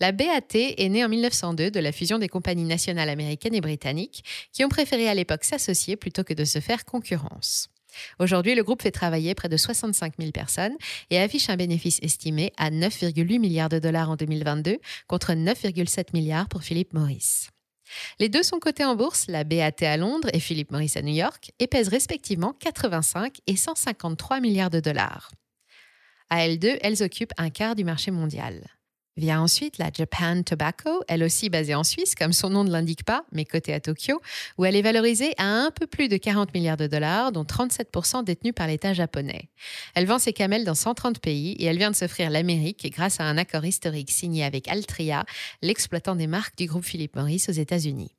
La 0.00 0.12
BAT 0.12 0.54
est 0.54 0.88
née 0.88 1.04
en 1.04 1.08
1902 1.08 1.70
de 1.70 1.80
la 1.80 1.92
fusion 1.92 2.18
des 2.18 2.28
compagnies 2.28 2.64
nationales 2.64 3.08
américaines 3.08 3.54
et 3.54 3.60
britanniques 3.60 4.24
qui 4.52 4.64
ont 4.64 4.68
préféré 4.68 5.08
à 5.08 5.14
l'époque 5.14 5.44
s'associer 5.44 5.96
plutôt 5.96 6.24
que 6.24 6.34
de 6.34 6.44
se 6.44 6.60
faire 6.60 6.84
concurrence. 6.84 7.68
Aujourd'hui, 8.18 8.54
le 8.54 8.64
groupe 8.64 8.82
fait 8.82 8.90
travailler 8.90 9.34
près 9.34 9.48
de 9.48 9.56
65 9.56 10.14
000 10.18 10.32
personnes 10.32 10.76
et 11.10 11.18
affiche 11.18 11.48
un 11.48 11.56
bénéfice 11.56 11.98
estimé 12.02 12.52
à 12.56 12.70
9,8 12.70 13.38
milliards 13.38 13.68
de 13.68 13.78
dollars 13.78 14.10
en 14.10 14.16
2022 14.16 14.78
contre 15.06 15.32
9,7 15.32 16.08
milliards 16.12 16.48
pour 16.48 16.62
Philip 16.62 16.92
Morris. 16.92 17.48
Les 18.18 18.28
deux 18.28 18.42
sont 18.42 18.58
cotés 18.58 18.84
en 18.84 18.96
bourse, 18.96 19.26
la 19.28 19.44
BAT 19.44 19.82
à 19.82 19.96
Londres 19.96 20.28
et 20.32 20.40
Philip 20.40 20.70
Morris 20.70 20.92
à 20.96 21.02
New 21.02 21.14
York, 21.14 21.52
et 21.58 21.66
pèsent 21.66 21.88
respectivement 21.88 22.52
85 22.54 23.38
et 23.46 23.56
153 23.56 24.40
milliards 24.40 24.70
de 24.70 24.80
dollars. 24.80 25.30
À 26.30 26.44
elles 26.44 26.58
deux, 26.58 26.76
elles 26.80 27.02
occupent 27.02 27.34
un 27.36 27.50
quart 27.50 27.74
du 27.74 27.84
marché 27.84 28.10
mondial. 28.10 28.64
Vient 29.16 29.40
ensuite 29.40 29.78
la 29.78 29.90
Japan 29.92 30.42
Tobacco, 30.42 31.04
elle 31.06 31.22
aussi 31.22 31.48
basée 31.48 31.76
en 31.76 31.84
Suisse, 31.84 32.16
comme 32.16 32.32
son 32.32 32.50
nom 32.50 32.64
ne 32.64 32.70
l'indique 32.70 33.04
pas, 33.04 33.24
mais 33.30 33.44
cotée 33.44 33.72
à 33.72 33.78
Tokyo, 33.78 34.20
où 34.58 34.64
elle 34.64 34.74
est 34.74 34.82
valorisée 34.82 35.34
à 35.38 35.44
un 35.44 35.70
peu 35.70 35.86
plus 35.86 36.08
de 36.08 36.16
40 36.16 36.52
milliards 36.52 36.76
de 36.76 36.88
dollars, 36.88 37.30
dont 37.30 37.44
37% 37.44 38.24
détenus 38.24 38.54
par 38.56 38.66
l'État 38.66 38.92
japonais. 38.92 39.50
Elle 39.94 40.06
vend 40.06 40.18
ses 40.18 40.32
camels 40.32 40.64
dans 40.64 40.74
130 40.74 41.20
pays 41.20 41.52
et 41.52 41.66
elle 41.66 41.78
vient 41.78 41.92
de 41.92 41.96
s'offrir 41.96 42.28
l'Amérique 42.28 42.90
grâce 42.90 43.20
à 43.20 43.24
un 43.24 43.38
accord 43.38 43.64
historique 43.64 44.10
signé 44.10 44.42
avec 44.42 44.66
Altria, 44.66 45.24
l'exploitant 45.62 46.16
des 46.16 46.26
marques 46.26 46.58
du 46.58 46.66
groupe 46.66 46.84
Philip 46.84 47.14
Morris 47.14 47.44
aux 47.48 47.52
États-Unis. 47.52 48.16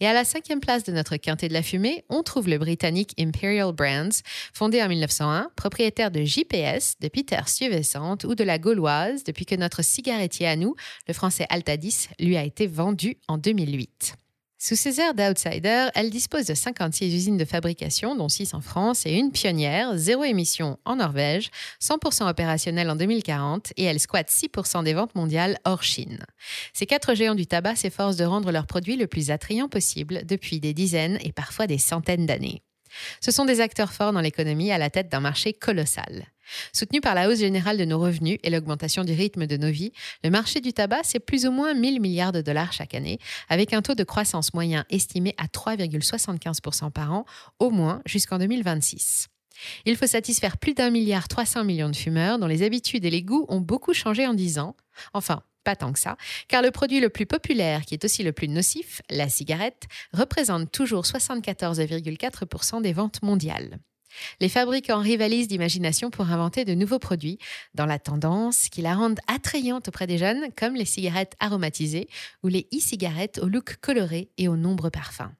Et 0.00 0.06
à 0.06 0.12
la 0.12 0.24
cinquième 0.24 0.60
place 0.60 0.84
de 0.84 0.92
notre 0.92 1.16
quintet 1.16 1.48
de 1.48 1.52
la 1.52 1.62
fumée, 1.62 2.04
on 2.08 2.22
trouve 2.22 2.48
le 2.48 2.58
britannique 2.58 3.14
Imperial 3.18 3.72
Brands, 3.72 4.22
fondé 4.52 4.82
en 4.82 4.88
1901, 4.88 5.50
propriétaire 5.56 6.10
de 6.10 6.22
JPS, 6.22 6.94
de 7.00 7.08
Peter 7.08 7.40
Stuyvesant 7.46 8.18
ou 8.24 8.34
de 8.34 8.44
la 8.44 8.58
Gauloise, 8.58 9.24
depuis 9.24 9.46
que 9.46 9.54
notre 9.54 9.82
cigarettier 9.82 10.46
à 10.46 10.56
nous, 10.56 10.74
le 11.06 11.14
français 11.14 11.46
Altadis, 11.50 12.08
lui 12.18 12.36
a 12.36 12.44
été 12.44 12.66
vendu 12.66 13.16
en 13.28 13.38
2008. 13.38 14.16
Sous 14.60 14.74
ses 14.74 15.00
airs 15.00 15.14
d'outsider, 15.14 15.86
elle 15.94 16.10
dispose 16.10 16.46
de 16.46 16.54
56 16.54 17.14
usines 17.14 17.36
de 17.36 17.44
fabrication, 17.44 18.16
dont 18.16 18.28
6 18.28 18.54
en 18.54 18.60
France, 18.60 19.06
et 19.06 19.12
une 19.12 19.30
pionnière, 19.30 19.96
zéro 19.96 20.24
émission 20.24 20.80
en 20.84 20.96
Norvège, 20.96 21.50
100% 21.80 22.28
opérationnelle 22.28 22.90
en 22.90 22.96
2040, 22.96 23.72
et 23.76 23.84
elle 23.84 24.00
squatte 24.00 24.30
6% 24.30 24.82
des 24.82 24.94
ventes 24.94 25.14
mondiales 25.14 25.58
hors 25.64 25.84
Chine. 25.84 26.24
Ces 26.72 26.86
quatre 26.86 27.14
géants 27.14 27.36
du 27.36 27.46
tabac 27.46 27.76
s'efforcent 27.76 28.16
de 28.16 28.24
rendre 28.24 28.50
leurs 28.50 28.66
produits 28.66 28.96
le 28.96 29.06
plus 29.06 29.30
attrayant 29.30 29.68
possible 29.68 30.26
depuis 30.26 30.58
des 30.58 30.74
dizaines 30.74 31.18
et 31.22 31.30
parfois 31.30 31.68
des 31.68 31.78
centaines 31.78 32.26
d'années. 32.26 32.62
Ce 33.20 33.30
sont 33.30 33.44
des 33.44 33.60
acteurs 33.60 33.92
forts 33.92 34.12
dans 34.12 34.20
l'économie 34.20 34.72
à 34.72 34.78
la 34.78 34.90
tête 34.90 35.08
d'un 35.08 35.20
marché 35.20 35.52
colossal. 35.52 36.26
Soutenu 36.72 37.00
par 37.00 37.14
la 37.14 37.28
hausse 37.28 37.38
générale 37.38 37.78
de 37.78 37.84
nos 37.84 37.98
revenus 37.98 38.38
et 38.42 38.50
l'augmentation 38.50 39.04
du 39.04 39.12
rythme 39.12 39.46
de 39.46 39.56
nos 39.56 39.70
vies, 39.70 39.92
le 40.24 40.30
marché 40.30 40.60
du 40.60 40.72
tabac, 40.72 41.02
c'est 41.04 41.20
plus 41.20 41.46
ou 41.46 41.50
moins 41.50 41.74
1000 41.74 42.00
milliards 42.00 42.32
de 42.32 42.40
dollars 42.40 42.72
chaque 42.72 42.94
année, 42.94 43.18
avec 43.48 43.72
un 43.72 43.82
taux 43.82 43.94
de 43.94 44.04
croissance 44.04 44.54
moyen 44.54 44.84
estimé 44.90 45.34
à 45.38 45.46
3,75% 45.46 46.90
par 46.90 47.12
an, 47.12 47.24
au 47.58 47.70
moins 47.70 48.02
jusqu'en 48.06 48.38
2026. 48.38 49.28
Il 49.84 49.96
faut 49.96 50.06
satisfaire 50.06 50.56
plus 50.56 50.74
d'un 50.74 50.90
milliard 50.90 51.28
300 51.28 51.64
millions 51.64 51.90
de 51.90 51.96
fumeurs 51.96 52.38
dont 52.38 52.46
les 52.46 52.62
habitudes 52.62 53.04
et 53.04 53.10
les 53.10 53.22
goûts 53.22 53.46
ont 53.48 53.60
beaucoup 53.60 53.92
changé 53.92 54.26
en 54.26 54.34
10 54.34 54.58
ans. 54.58 54.76
Enfin, 55.14 55.42
pas 55.64 55.76
tant 55.76 55.92
que 55.92 55.98
ça, 55.98 56.16
car 56.48 56.62
le 56.62 56.70
produit 56.70 57.00
le 57.00 57.10
plus 57.10 57.26
populaire, 57.26 57.84
qui 57.84 57.94
est 57.94 58.04
aussi 58.04 58.22
le 58.22 58.32
plus 58.32 58.48
nocif, 58.48 59.02
la 59.10 59.28
cigarette, 59.28 59.84
représente 60.12 60.70
toujours 60.72 61.02
74,4% 61.02 62.80
des 62.80 62.92
ventes 62.92 63.22
mondiales. 63.22 63.78
Les 64.40 64.48
fabricants 64.48 65.00
rivalisent 65.00 65.48
d'imagination 65.48 66.10
pour 66.10 66.30
inventer 66.30 66.64
de 66.64 66.74
nouveaux 66.74 66.98
produits, 66.98 67.38
dans 67.74 67.86
la 67.86 67.98
tendance 67.98 68.68
qui 68.68 68.82
la 68.82 68.94
rendent 68.94 69.20
attrayante 69.26 69.88
auprès 69.88 70.06
des 70.06 70.18
jeunes, 70.18 70.48
comme 70.56 70.74
les 70.74 70.84
cigarettes 70.84 71.34
aromatisées 71.40 72.08
ou 72.42 72.48
les 72.48 72.68
e-cigarettes 72.74 73.38
au 73.42 73.48
look 73.48 73.76
coloré 73.80 74.30
et 74.38 74.48
aux 74.48 74.56
nombreux 74.56 74.90
parfums. 74.90 75.32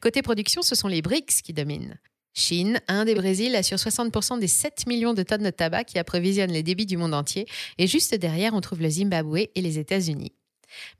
Côté 0.00 0.22
production, 0.22 0.62
ce 0.62 0.74
sont 0.74 0.88
les 0.88 1.02
BRICS 1.02 1.42
qui 1.42 1.52
dominent. 1.52 1.98
Chine, 2.34 2.80
Inde 2.88 3.08
et 3.08 3.14
Brésil 3.14 3.54
assurent 3.54 3.78
60% 3.78 4.38
des 4.38 4.48
7 4.48 4.86
millions 4.86 5.12
de 5.12 5.22
tonnes 5.22 5.42
de 5.42 5.50
tabac 5.50 5.84
qui 5.84 5.98
approvisionnent 5.98 6.52
les 6.52 6.62
débits 6.62 6.86
du 6.86 6.96
monde 6.96 7.14
entier, 7.14 7.46
et 7.78 7.86
juste 7.86 8.14
derrière, 8.14 8.54
on 8.54 8.60
trouve 8.60 8.80
le 8.80 8.88
Zimbabwe 8.88 9.48
et 9.54 9.60
les 9.60 9.78
États-Unis. 9.78 10.32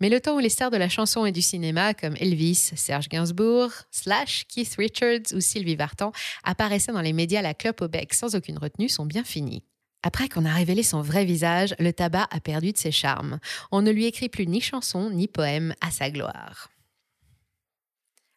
Mais 0.00 0.08
le 0.08 0.20
temps 0.20 0.36
où 0.36 0.38
les 0.38 0.48
stars 0.48 0.70
de 0.70 0.76
la 0.76 0.88
chanson 0.88 1.26
et 1.26 1.32
du 1.32 1.42
cinéma 1.42 1.94
comme 1.94 2.16
Elvis, 2.18 2.72
Serge 2.74 3.08
Gainsbourg, 3.08 3.70
Slash, 3.90 4.44
Keith 4.48 4.74
Richards 4.78 5.34
ou 5.34 5.40
Sylvie 5.40 5.76
Vartan 5.76 6.12
apparaissaient 6.44 6.92
dans 6.92 7.00
les 7.00 7.12
médias 7.12 7.40
à 7.40 7.42
la 7.42 7.54
clope 7.54 7.82
au 7.82 7.88
bec 7.88 8.14
sans 8.14 8.34
aucune 8.34 8.58
retenue 8.58 8.88
sont 8.88 9.06
bien 9.06 9.24
finis. 9.24 9.62
Après 10.02 10.28
qu'on 10.28 10.44
a 10.44 10.52
révélé 10.52 10.82
son 10.82 11.00
vrai 11.00 11.24
visage, 11.24 11.76
le 11.78 11.92
tabac 11.92 12.26
a 12.30 12.40
perdu 12.40 12.72
de 12.72 12.78
ses 12.78 12.90
charmes. 12.90 13.38
On 13.70 13.82
ne 13.82 13.92
lui 13.92 14.06
écrit 14.06 14.28
plus 14.28 14.48
ni 14.48 14.60
chansons 14.60 15.10
ni 15.10 15.28
poèmes 15.28 15.74
à 15.80 15.92
sa 15.92 16.10
gloire. 16.10 16.71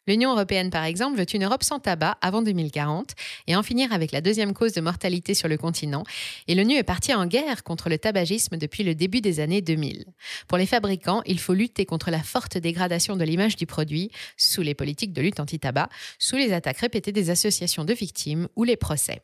L'Union 0.06 0.32
européenne, 0.32 0.70
par 0.70 0.84
exemple, 0.84 1.18
veut 1.18 1.26
une 1.34 1.44
Europe 1.44 1.64
sans 1.64 1.80
tabac 1.80 2.16
avant 2.20 2.42
2040 2.42 3.14
et 3.48 3.56
en 3.56 3.62
finir 3.62 3.92
avec 3.92 4.12
la 4.12 4.20
deuxième 4.20 4.54
cause 4.54 4.72
de 4.72 4.80
mortalité 4.80 5.34
sur 5.34 5.48
le 5.48 5.56
continent. 5.56 6.04
Et 6.46 6.54
l'ONU 6.54 6.76
est 6.76 6.84
partie 6.84 7.12
en 7.12 7.26
guerre 7.26 7.64
contre 7.64 7.88
le 7.88 7.98
tabagisme 7.98 8.56
depuis 8.56 8.84
le 8.84 8.94
début 8.94 9.20
des 9.20 9.40
années 9.40 9.62
2000. 9.62 10.04
Pour 10.46 10.58
les 10.58 10.66
fabricants, 10.66 11.22
il 11.26 11.40
faut 11.40 11.54
lutter 11.54 11.86
contre 11.86 12.10
la 12.10 12.22
forte 12.22 12.56
dégradation 12.56 13.16
de 13.16 13.24
l'image 13.24 13.56
du 13.56 13.66
produit 13.66 14.10
sous 14.36 14.62
les 14.62 14.74
politiques 14.74 15.12
de 15.12 15.22
lutte 15.22 15.40
anti-tabac, 15.40 15.88
sous 16.18 16.36
les 16.36 16.52
attaques 16.52 16.78
répétées 16.78 17.12
des 17.12 17.30
associations 17.30 17.84
de 17.84 17.92
victimes 17.92 18.48
ou 18.54 18.62
les 18.62 18.76
procès. 18.76 19.22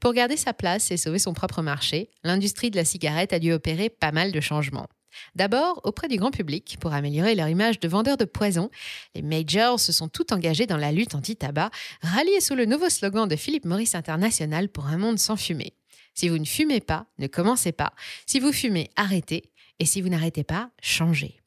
Pour 0.00 0.12
garder 0.12 0.36
sa 0.36 0.52
place 0.52 0.90
et 0.90 0.96
sauver 0.96 1.18
son 1.18 1.34
propre 1.34 1.62
marché, 1.62 2.10
l'industrie 2.24 2.70
de 2.70 2.76
la 2.76 2.84
cigarette 2.84 3.32
a 3.32 3.38
dû 3.38 3.52
opérer 3.52 3.90
pas 3.90 4.12
mal 4.12 4.32
de 4.32 4.40
changements. 4.40 4.88
D'abord, 5.34 5.80
auprès 5.84 6.08
du 6.08 6.16
grand 6.16 6.30
public, 6.30 6.76
pour 6.80 6.92
améliorer 6.92 7.34
leur 7.34 7.48
image 7.48 7.80
de 7.80 7.88
vendeurs 7.88 8.16
de 8.16 8.24
poison, 8.24 8.70
les 9.14 9.22
majors 9.22 9.80
se 9.80 9.92
sont 9.92 10.08
tout 10.08 10.32
engagés 10.32 10.66
dans 10.66 10.76
la 10.76 10.92
lutte 10.92 11.14
anti-tabac, 11.14 11.70
ralliés 12.02 12.40
sous 12.40 12.54
le 12.54 12.64
nouveau 12.64 12.88
slogan 12.88 13.28
de 13.28 13.36
Philippe 13.36 13.64
Maurice 13.64 13.94
International 13.94 14.68
pour 14.68 14.86
un 14.86 14.98
monde 14.98 15.18
sans 15.18 15.36
fumée. 15.36 15.74
Si 16.14 16.28
vous 16.28 16.38
ne 16.38 16.44
fumez 16.44 16.80
pas, 16.80 17.06
ne 17.18 17.26
commencez 17.26 17.72
pas. 17.72 17.92
Si 18.26 18.40
vous 18.40 18.52
fumez, 18.52 18.90
arrêtez. 18.96 19.50
Et 19.78 19.84
si 19.84 20.00
vous 20.00 20.08
n'arrêtez 20.08 20.44
pas, 20.44 20.70
changez. 20.80 21.40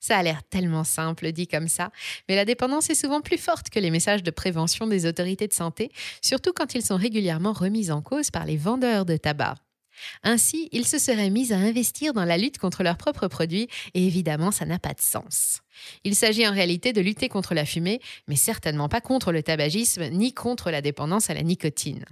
Ça 0.00 0.16
a 0.16 0.22
l'air 0.22 0.42
tellement 0.42 0.82
simple 0.82 1.30
dit 1.30 1.46
comme 1.46 1.68
ça, 1.68 1.90
mais 2.28 2.34
la 2.34 2.46
dépendance 2.46 2.88
est 2.88 2.94
souvent 2.94 3.20
plus 3.20 3.36
forte 3.36 3.68
que 3.68 3.78
les 3.78 3.90
messages 3.90 4.22
de 4.22 4.30
prévention 4.30 4.86
des 4.86 5.06
autorités 5.06 5.46
de 5.46 5.52
santé, 5.52 5.92
surtout 6.22 6.52
quand 6.54 6.74
ils 6.74 6.84
sont 6.84 6.96
régulièrement 6.96 7.52
remis 7.52 7.90
en 7.90 8.00
cause 8.00 8.30
par 8.30 8.46
les 8.46 8.56
vendeurs 8.56 9.04
de 9.04 9.18
tabac. 9.18 9.56
Ainsi, 10.22 10.68
ils 10.72 10.86
se 10.86 10.98
seraient 10.98 11.30
mis 11.30 11.52
à 11.52 11.56
investir 11.56 12.12
dans 12.12 12.24
la 12.24 12.38
lutte 12.38 12.58
contre 12.58 12.82
leurs 12.82 12.96
propres 12.96 13.28
produits, 13.28 13.68
et 13.94 14.06
évidemment, 14.06 14.50
ça 14.50 14.66
n'a 14.66 14.78
pas 14.78 14.94
de 14.94 15.00
sens. 15.00 15.60
Il 16.04 16.14
s'agit 16.14 16.46
en 16.46 16.52
réalité 16.52 16.92
de 16.92 17.00
lutter 17.00 17.28
contre 17.28 17.54
la 17.54 17.64
fumée, 17.64 18.00
mais 18.28 18.36
certainement 18.36 18.88
pas 18.88 19.00
contre 19.00 19.32
le 19.32 19.42
tabagisme, 19.42 20.08
ni 20.10 20.32
contre 20.32 20.70
la 20.70 20.82
dépendance 20.82 21.30
à 21.30 21.34
la 21.34 21.42
nicotine. 21.42 22.04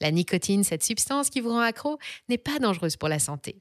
La 0.00 0.10
nicotine, 0.10 0.64
cette 0.64 0.84
substance 0.84 1.30
qui 1.30 1.40
vous 1.40 1.50
rend 1.50 1.60
accro, 1.60 1.98
n'est 2.28 2.38
pas 2.38 2.58
dangereuse 2.58 2.96
pour 2.96 3.08
la 3.08 3.18
santé. 3.18 3.56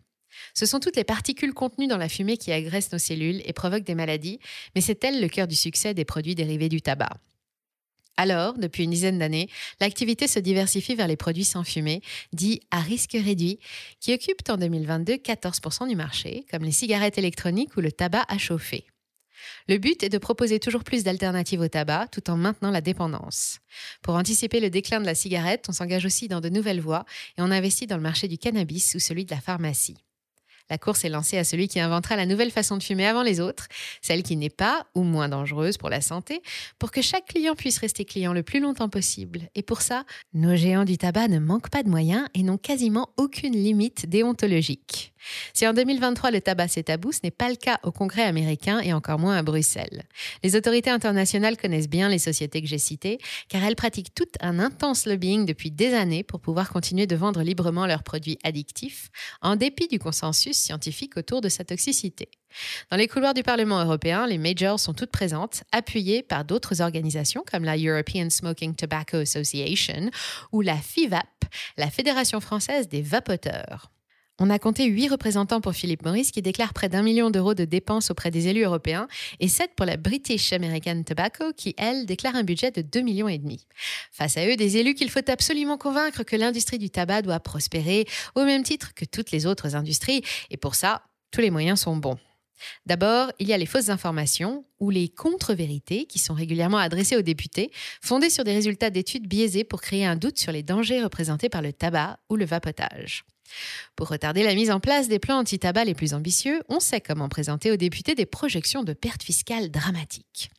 Ce 0.53 0.65
sont 0.65 0.79
toutes 0.79 0.98
les 0.98 1.03
particules 1.03 1.53
contenues 1.53 1.88
dans 1.88 1.98
la 1.98 2.10
fumée 2.10 2.38
qui 2.38 2.51
agressent 2.51 2.91
nos 2.91 2.98
cellules 2.98 3.41
et 3.46 3.53
provoquent 3.53 3.86
des 3.86 3.96
maladies, 3.96 4.39
mais 4.75 4.82
c'est 4.82 5.01
elle 5.03 5.22
le 5.22 5.29
cœur 5.29 5.48
du 5.48 5.55
succès 5.55 5.94
des 5.94 6.05
produits 6.05 6.36
dérivés 6.36 6.70
du 6.70 6.82
tabac. 6.82 7.12
Alors, 8.17 8.57
depuis 8.57 8.84
une 8.84 8.91
dizaine 8.91 9.19
d'années, 9.19 9.50
l'activité 9.81 10.27
se 10.27 10.39
diversifie 10.39 10.95
vers 10.95 11.07
les 11.07 11.17
produits 11.17 11.43
sans 11.43 11.63
fumée, 11.63 12.01
dits 12.31 12.62
à 12.72 12.79
risque 12.79 13.13
réduit, 13.13 13.60
qui 14.00 14.13
occupent 14.13 14.50
en 14.50 14.57
2022 14.57 15.15
14% 15.15 15.88
du 15.89 15.95
marché, 15.95 16.45
comme 16.50 16.63
les 16.63 16.72
cigarettes 16.72 17.17
électroniques 17.17 17.75
ou 17.75 17.81
le 17.81 17.91
tabac 17.91 18.25
à 18.27 18.38
chauffer. 18.38 18.86
Le 19.67 19.77
but 19.77 20.01
est 20.03 20.10
de 20.10 20.17
proposer 20.17 20.60
toujours 20.60 20.84
plus 20.84 21.03
d'alternatives 21.03 21.60
au 21.60 21.67
tabac 21.67 22.07
tout 22.12 22.29
en 22.29 22.38
maintenant 22.38 22.72
la 22.72 22.81
dépendance. 22.81 23.60
Pour 24.01 24.15
anticiper 24.15 24.60
le 24.60 24.69
déclin 24.69 25.01
de 25.01 25.05
la 25.05 25.15
cigarette, 25.15 25.65
on 25.67 25.74
s'engage 25.74 26.05
aussi 26.05 26.27
dans 26.27 26.41
de 26.41 26.50
nouvelles 26.50 26.81
voies 26.81 27.05
et 27.38 27.41
on 27.41 27.51
investit 27.51 27.88
dans 27.88 27.98
le 27.98 28.03
marché 28.03 28.27
du 28.27 28.38
cannabis 28.38 28.95
ou 28.95 29.00
celui 29.00 29.25
de 29.25 29.31
la 29.31 29.41
pharmacie. 29.41 29.98
La 30.69 30.77
course 30.77 31.05
est 31.05 31.10
lancée 31.10 31.38
à 31.38 31.43
celui 31.43 31.67
qui 31.67 31.79
inventera 31.79 32.15
la 32.15 32.25
nouvelle 32.25 32.51
façon 32.51 32.77
de 32.77 32.84
fumer 32.84 33.05
avant 33.05 33.24
les 33.24 33.39
autres, 33.39 33.67
celle 34.01 34.24
qui 34.24 34.36
n'est 34.36 34.50
pas 34.50 34.86
ou 34.95 35.03
moins 35.03 35.29
dangereuse 35.29 35.77
pour 35.77 35.89
la 35.89 36.01
santé, 36.01 36.41
pour 36.79 36.91
que 36.91 37.01
chaque 37.01 37.25
client 37.25 37.55
puisse 37.55 37.77
rester 37.77 38.05
client 38.05 38.34
le 38.34 38.43
plus 38.43 38.60
longtemps 38.60 38.89
possible. 38.89 39.41
Et 39.55 39.62
pour 39.62 39.81
ça, 39.81 40.05
nos 40.34 40.55
géants 40.55 40.86
du 40.86 40.98
tabac 40.98 41.27
ne 41.27 41.39
manquent 41.39 41.69
pas 41.69 41.84
de 41.84 41.89
moyens 41.89 42.27
et 42.34 42.43
n'ont 42.43 42.57
quasiment 42.57 43.10
aucune 43.17 43.53
limite 43.53 44.10
déontologique. 44.10 45.14
Si 45.53 45.67
en 45.67 45.74
2023 45.74 46.32
le 46.32 46.41
tabac 46.41 46.67
c'est 46.67 46.84
tabou, 46.84 47.12
ce 47.12 47.20
n'est 47.24 47.32
pas 47.32 47.50
le 47.50 47.55
cas 47.55 47.79
au 47.84 47.91
Congrès 47.91 48.24
américain 48.24 48.79
et 48.79 48.94
encore 48.94 49.20
moins 49.20 49.38
à 49.38 49.44
Bruxelles. 49.44 50.03
Les 50.44 50.55
autorités 50.55 50.89
internationales 50.89 51.58
connaissent 51.58 51.89
bien 51.89 52.10
les 52.10 52.20
sociétés 52.20 52.62
que 52.62 52.67
j'ai 52.67 52.77
citées, 52.77 53.20
car 53.50 53.63
elles 53.63 53.75
pratiquent 53.75 54.13
tout 54.13 54.27
un 54.41 54.60
intense 54.60 55.05
lobbying 55.05 55.46
depuis 55.46 55.72
des 55.72 55.94
années 55.94 56.24
pour 56.24 56.39
pouvoir 56.39 56.70
continuer 56.70 57.08
de 57.08 57.15
vendre 57.15 57.41
librement 57.41 57.86
leurs 57.86 58.03
produits 58.03 58.38
addictifs, 58.44 59.10
en 59.41 59.55
dépit 59.55 59.88
du 59.88 60.00
consensus 60.00 60.58
scientifique 60.58 61.17
autour 61.17 61.41
de 61.41 61.50
sa 61.50 61.63
toxicité. 61.63 62.29
Dans 62.89 62.98
les 62.98 63.08
couloirs 63.08 63.34
du 63.34 63.44
Parlement 63.44 63.84
européen, 63.84 64.27
les 64.27 64.38
majors 64.38 64.79
sont 64.79 64.94
toutes 64.94 65.12
présentes, 65.12 65.63
appuyées 65.72 66.24
par 66.24 66.46
d'autres 66.46 66.82
organisations 66.82 67.44
comme 67.50 67.63
la 67.63 67.77
European 67.77 68.29
Smoking 68.29 68.75
Tobacco 68.75 69.17
Association 69.17 70.10
ou 70.51 70.62
la 70.62 70.77
FIVAP, 70.77 71.25
la 71.77 71.89
Fédération 71.89 72.39
française 72.39 72.88
des 72.88 73.01
vapoteurs. 73.01 73.91
On 74.38 74.50
a 74.50 74.60
compté 74.60 74.84
huit 74.86 75.08
représentants 75.08 75.62
pour 75.62 75.74
Philippe 75.74 76.04
Maurice 76.04 76.32
qui 76.32 76.42
déclare 76.42 76.74
près 76.74 76.89
d'un 76.89 77.04
million 77.04 77.30
d'euros 77.30 77.54
de 77.54 77.63
dépenses 77.63 78.12
auprès 78.12 78.32
des 78.32 78.50
élus 78.50 78.63
européens 78.65 79.08
et 79.39 79.48
sept 79.48 79.72
pour 79.77 79.86
la 79.86 79.96
British 79.96 80.51
American 80.51 81.04
Tobacco 81.04 81.54
qui, 81.56 81.74
elle, 81.77 82.06
déclare 82.06 82.36
un 82.36 82.44
budget 82.44 82.70
de 82.72 82.82
2 82.82 83.00
millions 83.00 83.30
et 83.30 83.38
demi. 83.38 83.65
Face 84.12 84.36
à 84.36 84.46
eux, 84.46 84.58
des 84.58 84.75
élus 84.75 84.94
qu'il 84.94 85.10
faut 85.10 85.30
absolument 85.30 85.77
convaincre 85.77 86.24
que 86.24 86.36
l'industrie 86.36 86.80
du 86.80 86.89
tabac 86.89 87.22
doit 87.22 87.39
prospérer 87.39 88.06
au 88.36 88.44
même 88.44 88.63
titre 88.63 88.94
que 88.94 89.06
toutes 89.06 89.32
les 89.32 89.46
autres 89.46 89.77
industries 89.77 90.22
et 90.50 90.58
pour 90.58 90.75
ça, 90.75 91.04
tous 91.32 91.39
les 91.39 91.50
moyens 91.50 91.80
sont 91.80 91.96
bons. 91.96 92.18
D'abord, 92.85 93.31
il 93.39 93.47
y 93.47 93.53
a 93.53 93.57
les 93.57 93.65
fausses 93.65 93.89
informations 93.89 94.65
ou 94.79 94.89
les 94.89 95.09
contre-vérités 95.09 96.05
qui 96.05 96.19
sont 96.19 96.33
régulièrement 96.33 96.77
adressées 96.77 97.17
aux 97.17 97.21
députés, 97.21 97.71
fondées 98.01 98.29
sur 98.29 98.43
des 98.43 98.53
résultats 98.53 98.89
d'études 98.89 99.27
biaisés 99.27 99.63
pour 99.63 99.81
créer 99.81 100.05
un 100.05 100.15
doute 100.15 100.38
sur 100.38 100.51
les 100.51 100.63
dangers 100.63 101.03
représentés 101.03 101.50
par 101.50 101.62
le 101.62 101.74
tabac 101.74 102.19
ou 102.29 102.35
le 102.35 102.45
vapotage. 102.45 103.25
Pour 103.95 104.09
retarder 104.09 104.43
la 104.43 104.55
mise 104.55 104.71
en 104.71 104.79
place 104.79 105.07
des 105.07 105.19
plans 105.19 105.39
anti-tabac 105.39 105.85
les 105.85 105.93
plus 105.93 106.13
ambitieux, 106.13 106.62
on 106.67 106.79
sait 106.79 107.01
comment 107.01 107.29
présenter 107.29 107.71
aux 107.71 107.77
députés 107.77 108.15
des 108.15 108.25
projections 108.25 108.83
de 108.83 108.93
pertes 108.93 109.24
fiscales 109.24 109.69
dramatiques. 109.69 110.50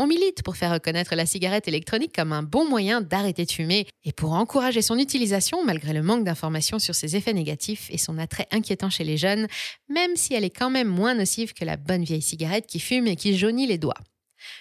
On 0.00 0.06
milite 0.06 0.44
pour 0.44 0.56
faire 0.56 0.72
reconnaître 0.72 1.16
la 1.16 1.26
cigarette 1.26 1.66
électronique 1.66 2.14
comme 2.14 2.32
un 2.32 2.44
bon 2.44 2.68
moyen 2.68 3.00
d'arrêter 3.00 3.44
de 3.44 3.50
fumer 3.50 3.88
et 4.04 4.12
pour 4.12 4.34
encourager 4.34 4.80
son 4.80 4.96
utilisation 4.96 5.64
malgré 5.64 5.92
le 5.92 6.02
manque 6.02 6.22
d'informations 6.22 6.78
sur 6.78 6.94
ses 6.94 7.16
effets 7.16 7.32
négatifs 7.32 7.88
et 7.90 7.98
son 7.98 8.16
attrait 8.16 8.46
inquiétant 8.52 8.90
chez 8.90 9.02
les 9.02 9.16
jeunes, 9.16 9.48
même 9.88 10.14
si 10.14 10.34
elle 10.34 10.44
est 10.44 10.56
quand 10.56 10.70
même 10.70 10.86
moins 10.86 11.14
nocive 11.14 11.52
que 11.52 11.64
la 11.64 11.76
bonne 11.76 12.04
vieille 12.04 12.22
cigarette 12.22 12.68
qui 12.68 12.78
fume 12.78 13.08
et 13.08 13.16
qui 13.16 13.36
jaunit 13.36 13.66
les 13.66 13.76
doigts. 13.76 13.98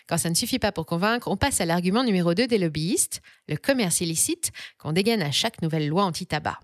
Quand 0.07 0.17
ça 0.17 0.31
ne 0.31 0.35
suffit 0.35 0.57
pas 0.57 0.71
pour 0.71 0.87
convaincre, 0.87 1.27
on 1.27 1.37
passe 1.37 1.61
à 1.61 1.65
l'argument 1.65 2.03
numéro 2.03 2.33
2 2.33 2.47
des 2.47 2.57
lobbyistes, 2.57 3.21
le 3.47 3.57
commerce 3.57 4.01
illicite, 4.01 4.51
qu'on 4.79 4.91
dégaine 4.91 5.21
à 5.21 5.31
chaque 5.31 5.61
nouvelle 5.61 5.87
loi 5.87 6.03
anti-tabac. 6.03 6.59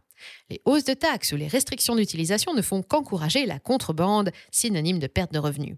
Les 0.49 0.61
hausses 0.65 0.85
de 0.85 0.95
taxes 0.95 1.31
ou 1.31 1.35
les 1.35 1.47
restrictions 1.47 1.95
d'utilisation 1.95 2.55
ne 2.55 2.61
font 2.63 2.81
qu'encourager 2.81 3.45
la 3.45 3.59
contrebande, 3.59 4.31
synonyme 4.49 4.97
de 4.97 5.05
perte 5.05 5.31
de 5.31 5.37
revenus. 5.37 5.75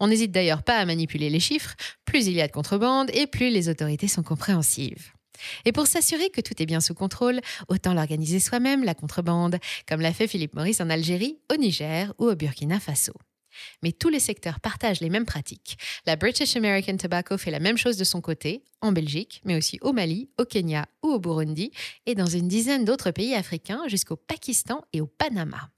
On 0.00 0.08
n'hésite 0.08 0.32
d'ailleurs 0.32 0.62
pas 0.62 0.78
à 0.78 0.84
manipuler 0.84 1.30
les 1.30 1.40
chiffres, 1.40 1.74
plus 2.04 2.26
il 2.26 2.34
y 2.34 2.42
a 2.42 2.46
de 2.46 2.52
contrebande 2.52 3.10
et 3.12 3.26
plus 3.26 3.50
les 3.50 3.68
autorités 3.68 4.08
sont 4.08 4.22
compréhensives. 4.22 5.12
Et 5.64 5.72
pour 5.72 5.86
s'assurer 5.86 6.30
que 6.30 6.40
tout 6.40 6.60
est 6.62 6.66
bien 6.66 6.80
sous 6.80 6.94
contrôle, 6.94 7.40
autant 7.68 7.94
l'organiser 7.94 8.40
soi-même, 8.40 8.84
la 8.84 8.94
contrebande, 8.94 9.58
comme 9.88 10.00
l'a 10.00 10.12
fait 10.12 10.28
Philippe 10.28 10.54
Maurice 10.54 10.80
en 10.80 10.90
Algérie, 10.90 11.38
au 11.52 11.56
Niger 11.56 12.12
ou 12.18 12.26
au 12.26 12.34
Burkina 12.34 12.80
Faso. 12.80 13.12
Mais 13.82 13.92
tous 13.92 14.08
les 14.08 14.20
secteurs 14.20 14.60
partagent 14.60 15.00
les 15.00 15.10
mêmes 15.10 15.26
pratiques. 15.26 15.76
La 16.06 16.16
British 16.16 16.56
American 16.56 16.96
Tobacco 16.96 17.36
fait 17.36 17.50
la 17.50 17.60
même 17.60 17.76
chose 17.76 17.96
de 17.96 18.04
son 18.04 18.20
côté, 18.20 18.62
en 18.80 18.92
Belgique, 18.92 19.42
mais 19.44 19.56
aussi 19.56 19.78
au 19.82 19.92
Mali, 19.92 20.30
au 20.38 20.44
Kenya 20.44 20.86
ou 21.02 21.08
au 21.08 21.18
Burundi, 21.18 21.70
et 22.06 22.14
dans 22.14 22.26
une 22.26 22.48
dizaine 22.48 22.84
d'autres 22.84 23.10
pays 23.10 23.34
africains 23.34 23.82
jusqu'au 23.88 24.16
Pakistan 24.16 24.82
et 24.92 25.00
au 25.00 25.06
Panama. 25.06 25.70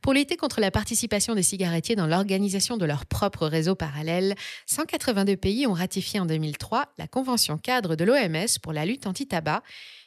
Pour 0.00 0.12
lutter 0.12 0.36
contre 0.36 0.60
la 0.60 0.70
participation 0.70 1.34
des 1.34 1.42
cigarettiers 1.42 1.96
dans 1.96 2.06
l'organisation 2.06 2.76
de 2.76 2.84
leur 2.84 3.06
propre 3.06 3.46
réseau 3.46 3.74
parallèle, 3.74 4.34
182 4.66 5.36
pays 5.36 5.66
ont 5.66 5.72
ratifié 5.72 6.20
en 6.20 6.26
2003 6.26 6.92
la 6.98 7.06
Convention 7.06 7.58
cadre 7.58 7.96
de 7.96 8.04
l'OMS 8.04 8.58
pour 8.62 8.72
la 8.72 8.84
lutte 8.84 9.06
anti-tabac, 9.06 9.62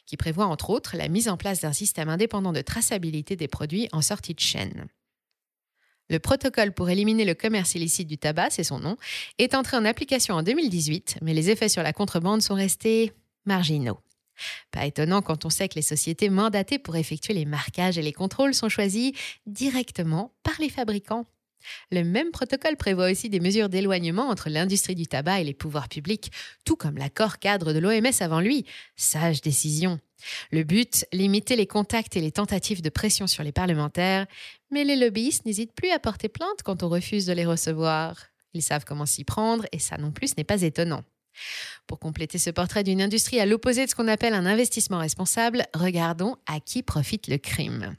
qui 0.06 0.16
prévoit 0.16 0.46
entre 0.46 0.70
autres 0.70 0.96
la 0.96 1.08
mise 1.08 1.28
en 1.28 1.36
place 1.36 1.60
d'un 1.60 1.72
système 1.72 2.08
indépendant 2.08 2.52
de 2.52 2.60
traçabilité 2.60 3.36
des 3.36 3.48
produits 3.48 3.88
en 3.92 4.02
sortie 4.02 4.34
de 4.34 4.40
chaîne. 4.40 4.86
Le 6.08 6.20
protocole 6.20 6.72
pour 6.72 6.88
éliminer 6.88 7.24
le 7.24 7.34
commerce 7.34 7.74
illicite 7.74 8.06
du 8.06 8.16
tabac, 8.16 8.50
c'est 8.50 8.64
son 8.64 8.78
nom, 8.78 8.96
est 9.38 9.54
entré 9.54 9.76
en 9.76 9.84
application 9.84 10.36
en 10.36 10.42
2018, 10.42 11.18
mais 11.22 11.34
les 11.34 11.50
effets 11.50 11.68
sur 11.68 11.82
la 11.82 11.92
contrebande 11.92 12.42
sont 12.42 12.54
restés 12.54 13.12
marginaux. 13.44 13.98
Pas 14.70 14.86
étonnant 14.86 15.22
quand 15.22 15.44
on 15.44 15.50
sait 15.50 15.68
que 15.68 15.76
les 15.76 15.82
sociétés 15.82 16.28
mandatées 16.28 16.78
pour 16.78 16.96
effectuer 16.96 17.34
les 17.34 17.44
marquages 17.44 17.98
et 17.98 18.02
les 18.02 18.12
contrôles 18.12 18.54
sont 18.54 18.68
choisies 18.68 19.14
directement 19.46 20.32
par 20.42 20.54
les 20.60 20.68
fabricants. 20.68 21.26
Le 21.90 22.02
même 22.02 22.30
protocole 22.30 22.76
prévoit 22.76 23.10
aussi 23.10 23.28
des 23.28 23.40
mesures 23.40 23.68
d'éloignement 23.68 24.28
entre 24.28 24.50
l'industrie 24.50 24.94
du 24.94 25.06
tabac 25.06 25.40
et 25.40 25.44
les 25.44 25.54
pouvoirs 25.54 25.88
publics, 25.88 26.30
tout 26.64 26.76
comme 26.76 26.96
l'accord 26.96 27.38
cadre 27.38 27.72
de 27.72 27.78
l'OMS 27.78 28.12
avant 28.20 28.40
lui. 28.40 28.66
Sage 28.96 29.40
décision. 29.40 29.98
Le 30.50 30.62
but, 30.64 31.06
limiter 31.12 31.56
les 31.56 31.66
contacts 31.66 32.16
et 32.16 32.20
les 32.20 32.32
tentatives 32.32 32.82
de 32.82 32.88
pression 32.88 33.26
sur 33.26 33.42
les 33.42 33.52
parlementaires, 33.52 34.26
mais 34.70 34.84
les 34.84 34.96
lobbyistes 34.96 35.44
n'hésitent 35.44 35.74
plus 35.74 35.90
à 35.90 35.98
porter 35.98 36.28
plainte 36.28 36.62
quand 36.64 36.82
on 36.82 36.88
refuse 36.88 37.26
de 37.26 37.32
les 37.32 37.44
recevoir. 37.44 38.16
Ils 38.54 38.62
savent 38.62 38.84
comment 38.84 39.06
s'y 39.06 39.24
prendre 39.24 39.66
et 39.72 39.78
ça 39.78 39.98
non 39.98 40.12
plus 40.12 40.36
n'est 40.36 40.44
pas 40.44 40.62
étonnant. 40.62 41.04
Pour 41.86 41.98
compléter 41.98 42.38
ce 42.38 42.50
portrait 42.50 42.84
d'une 42.84 43.02
industrie 43.02 43.40
à 43.40 43.46
l'opposé 43.46 43.84
de 43.84 43.90
ce 43.90 43.94
qu'on 43.94 44.08
appelle 44.08 44.34
un 44.34 44.46
investissement 44.46 44.98
responsable, 44.98 45.64
regardons 45.74 46.36
à 46.46 46.60
qui 46.60 46.82
profite 46.82 47.28
le 47.28 47.38
crime. 47.38 47.96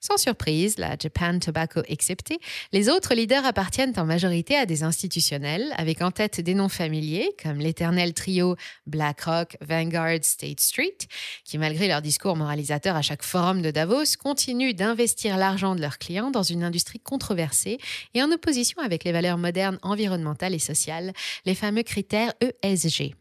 Sans 0.00 0.16
surprise, 0.16 0.78
la 0.78 0.96
Japan 0.98 1.38
Tobacco 1.38 1.82
exceptée, 1.88 2.38
les 2.72 2.88
autres 2.88 3.14
leaders 3.14 3.44
appartiennent 3.44 3.92
en 3.96 4.04
majorité 4.04 4.56
à 4.56 4.66
des 4.66 4.82
institutionnels, 4.82 5.72
avec 5.76 6.02
en 6.02 6.10
tête 6.10 6.40
des 6.40 6.54
noms 6.54 6.68
familiers 6.68 7.30
comme 7.42 7.58
l'éternel 7.58 8.14
trio 8.14 8.56
BlackRock, 8.86 9.56
Vanguard, 9.60 10.22
State 10.22 10.60
Street, 10.60 10.96
qui 11.44 11.58
malgré 11.58 11.88
leur 11.88 12.02
discours 12.02 12.36
moralisateur 12.36 12.96
à 12.96 13.02
chaque 13.02 13.22
forum 13.22 13.62
de 13.62 13.70
Davos, 13.70 14.16
continuent 14.18 14.74
d'investir 14.74 15.36
l'argent 15.36 15.74
de 15.74 15.80
leurs 15.80 15.98
clients 15.98 16.30
dans 16.30 16.42
une 16.42 16.64
industrie 16.64 17.00
controversée 17.00 17.78
et 18.14 18.22
en 18.22 18.30
opposition 18.32 18.82
avec 18.82 19.04
les 19.04 19.12
valeurs 19.12 19.38
modernes 19.38 19.78
environnementales 19.82 20.54
et 20.54 20.58
sociales, 20.58 21.12
les 21.44 21.54
fameux 21.54 21.82
critères 21.82 22.32
ESG. 22.62 23.14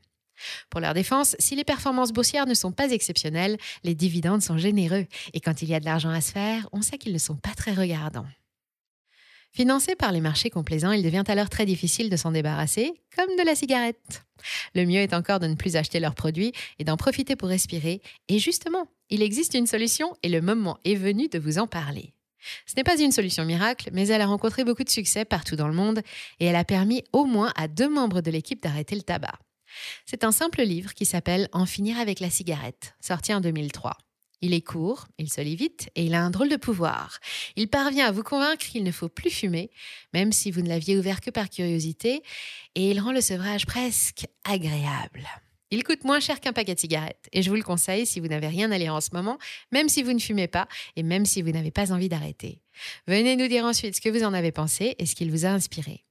Pour 0.69 0.81
leur 0.81 0.93
défense, 0.93 1.35
si 1.39 1.55
les 1.55 1.63
performances 1.63 2.11
boursières 2.11 2.45
ne 2.45 2.53
sont 2.53 2.71
pas 2.71 2.91
exceptionnelles, 2.91 3.57
les 3.83 3.95
dividendes 3.95 4.41
sont 4.41 4.57
généreux. 4.57 5.05
Et 5.33 5.39
quand 5.39 5.61
il 5.61 5.69
y 5.69 5.75
a 5.75 5.79
de 5.79 5.85
l'argent 5.85 6.09
à 6.09 6.21
se 6.21 6.31
faire, 6.31 6.67
on 6.71 6.81
sait 6.81 6.97
qu'ils 6.97 7.13
ne 7.13 7.17
sont 7.17 7.35
pas 7.35 7.53
très 7.55 7.73
regardants. 7.73 8.27
Financé 9.51 9.95
par 9.95 10.11
les 10.11 10.21
marchés 10.21 10.49
complaisants, 10.49 10.91
il 10.91 11.03
devient 11.03 11.23
alors 11.27 11.49
très 11.49 11.65
difficile 11.65 12.09
de 12.09 12.15
s'en 12.15 12.31
débarrasser, 12.31 12.93
comme 13.15 13.35
de 13.35 13.43
la 13.43 13.55
cigarette. 13.55 14.23
Le 14.75 14.85
mieux 14.85 14.99
est 14.99 15.13
encore 15.13 15.39
de 15.39 15.47
ne 15.47 15.55
plus 15.55 15.75
acheter 15.75 15.99
leurs 15.99 16.15
produits 16.15 16.53
et 16.77 16.83
d'en 16.83 16.97
profiter 16.97 17.35
pour 17.35 17.49
respirer. 17.49 18.01
Et 18.27 18.39
justement, 18.39 18.87
il 19.09 19.23
existe 19.23 19.55
une 19.55 19.67
solution 19.67 20.15
et 20.21 20.29
le 20.29 20.41
moment 20.41 20.77
est 20.85 20.95
venu 20.95 21.29
de 21.29 21.39
vous 21.39 21.57
en 21.57 21.67
parler. 21.67 22.13
Ce 22.65 22.75
n'est 22.77 22.83
pas 22.83 22.99
une 22.99 23.11
solution 23.11 23.43
miracle, 23.43 23.89
mais 23.91 24.07
elle 24.07 24.21
a 24.21 24.27
rencontré 24.27 24.63
beaucoup 24.63 24.83
de 24.83 24.89
succès 24.89 25.25
partout 25.25 25.55
dans 25.55 25.67
le 25.67 25.73
monde 25.73 26.01
et 26.39 26.45
elle 26.45 26.55
a 26.55 26.63
permis 26.63 27.03
au 27.11 27.25
moins 27.25 27.51
à 27.55 27.67
deux 27.67 27.89
membres 27.89 28.21
de 28.21 28.31
l'équipe 28.31 28.61
d'arrêter 28.61 28.95
le 28.95 29.01
tabac. 29.01 29.37
C'est 30.05 30.23
un 30.23 30.31
simple 30.31 30.61
livre 30.61 30.93
qui 30.93 31.05
s'appelle 31.05 31.49
En 31.51 31.65
finir 31.65 31.99
avec 31.99 32.19
la 32.19 32.29
cigarette, 32.29 32.95
sorti 32.99 33.33
en 33.33 33.41
2003. 33.41 33.97
Il 34.41 34.53
est 34.53 34.61
court, 34.61 35.07
il 35.17 35.31
se 35.31 35.41
lit 35.41 35.57
vite 35.57 35.89
et 35.95 36.05
il 36.05 36.13
a 36.13 36.23
un 36.23 36.29
drôle 36.29 36.49
de 36.49 36.55
pouvoir. 36.55 37.19
Il 37.57 37.67
parvient 37.67 38.07
à 38.07 38.11
vous 38.11 38.23
convaincre 38.23 38.65
qu'il 38.65 38.83
ne 38.83 38.91
faut 38.91 39.09
plus 39.09 39.29
fumer, 39.29 39.69
même 40.13 40.31
si 40.31 40.49
vous 40.49 40.61
ne 40.61 40.69
l'aviez 40.69 40.97
ouvert 40.97 41.19
que 41.19 41.29
par 41.29 41.49
curiosité, 41.49 42.23
et 42.75 42.89
il 42.89 42.99
rend 43.01 43.11
le 43.11 43.21
sevrage 43.21 43.65
presque 43.65 44.27
agréable. 44.45 45.27
Il 45.71 45.83
coûte 45.83 46.03
moins 46.03 46.19
cher 46.19 46.39
qu'un 46.39 46.53
paquet 46.53 46.73
de 46.73 46.79
cigarettes, 46.79 47.27
et 47.31 47.43
je 47.43 47.49
vous 47.49 47.55
le 47.55 47.63
conseille 47.63 48.05
si 48.05 48.19
vous 48.19 48.27
n'avez 48.27 48.47
rien 48.47 48.71
à 48.71 48.77
lire 48.77 48.95
en 48.95 49.01
ce 49.01 49.09
moment, 49.13 49.37
même 49.71 49.89
si 49.89 50.03
vous 50.03 50.13
ne 50.13 50.19
fumez 50.19 50.47
pas, 50.47 50.67
et 50.95 51.03
même 51.03 51.25
si 51.25 51.41
vous 51.41 51.51
n'avez 51.51 51.71
pas 51.71 51.91
envie 51.91 52.09
d'arrêter. 52.09 52.61
Venez 53.07 53.35
nous 53.35 53.47
dire 53.47 53.65
ensuite 53.65 53.95
ce 53.95 54.01
que 54.01 54.09
vous 54.09 54.23
en 54.23 54.33
avez 54.33 54.51
pensé 54.51 54.95
et 54.97 55.05
ce 55.05 55.15
qu'il 55.15 55.31
vous 55.31 55.45
a 55.45 55.49
inspiré. 55.49 56.05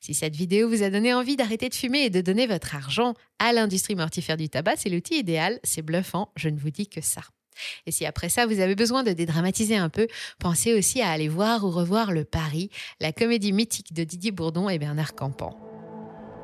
Si 0.00 0.14
cette 0.14 0.36
vidéo 0.36 0.68
vous 0.68 0.82
a 0.82 0.90
donné 0.90 1.14
envie 1.14 1.36
d'arrêter 1.36 1.68
de 1.68 1.74
fumer 1.74 2.04
et 2.04 2.10
de 2.10 2.20
donner 2.20 2.46
votre 2.46 2.74
argent 2.74 3.14
à 3.38 3.52
l'industrie 3.52 3.94
mortifère 3.94 4.36
du 4.36 4.48
tabac, 4.48 4.76
c'est 4.76 4.90
l'outil 4.90 5.18
idéal, 5.18 5.58
c'est 5.62 5.82
bluffant, 5.82 6.32
je 6.36 6.48
ne 6.48 6.58
vous 6.58 6.70
dis 6.70 6.88
que 6.88 7.00
ça. 7.00 7.22
Et 7.86 7.92
si 7.92 8.06
après 8.06 8.28
ça, 8.28 8.46
vous 8.46 8.60
avez 8.60 8.74
besoin 8.74 9.02
de 9.02 9.12
dédramatiser 9.12 9.76
un 9.76 9.88
peu, 9.88 10.06
pensez 10.38 10.74
aussi 10.74 11.00
à 11.00 11.10
aller 11.10 11.28
voir 11.28 11.64
ou 11.64 11.70
revoir 11.70 12.12
Le 12.12 12.24
Paris, 12.24 12.70
la 13.00 13.12
comédie 13.12 13.52
mythique 13.52 13.92
de 13.92 14.04
Didier 14.04 14.30
Bourdon 14.30 14.68
et 14.68 14.78
Bernard 14.78 15.14
Campan. 15.14 15.58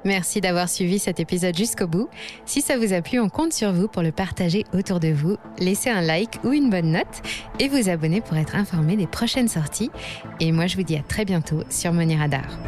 Merci 0.04 0.42
d'avoir 0.42 0.68
suivi 0.68 0.98
cet 0.98 1.18
épisode 1.18 1.56
jusqu'au 1.56 1.86
bout. 1.86 2.08
Si 2.44 2.60
ça 2.60 2.76
vous 2.76 2.92
a 2.92 3.00
plu, 3.00 3.18
on 3.20 3.30
compte 3.30 3.54
sur 3.54 3.72
vous 3.72 3.88
pour 3.88 4.02
le 4.02 4.12
partager 4.12 4.64
autour 4.74 5.00
de 5.00 5.08
vous. 5.08 5.38
Laissez 5.58 5.88
un 5.88 6.02
like 6.02 6.44
ou 6.44 6.52
une 6.52 6.68
bonne 6.68 6.92
note 6.92 7.22
et 7.58 7.68
vous 7.68 7.88
abonner 7.88 8.20
pour 8.20 8.36
être 8.36 8.54
informé 8.54 8.96
des 8.96 9.06
prochaines 9.06 9.48
sorties. 9.48 9.90
Et 10.40 10.52
moi, 10.52 10.66
je 10.66 10.76
vous 10.76 10.82
dis 10.82 10.96
à 10.96 11.02
très 11.02 11.24
bientôt 11.24 11.62
sur 11.70 11.94
Money 11.94 12.16
Radar. 12.16 12.58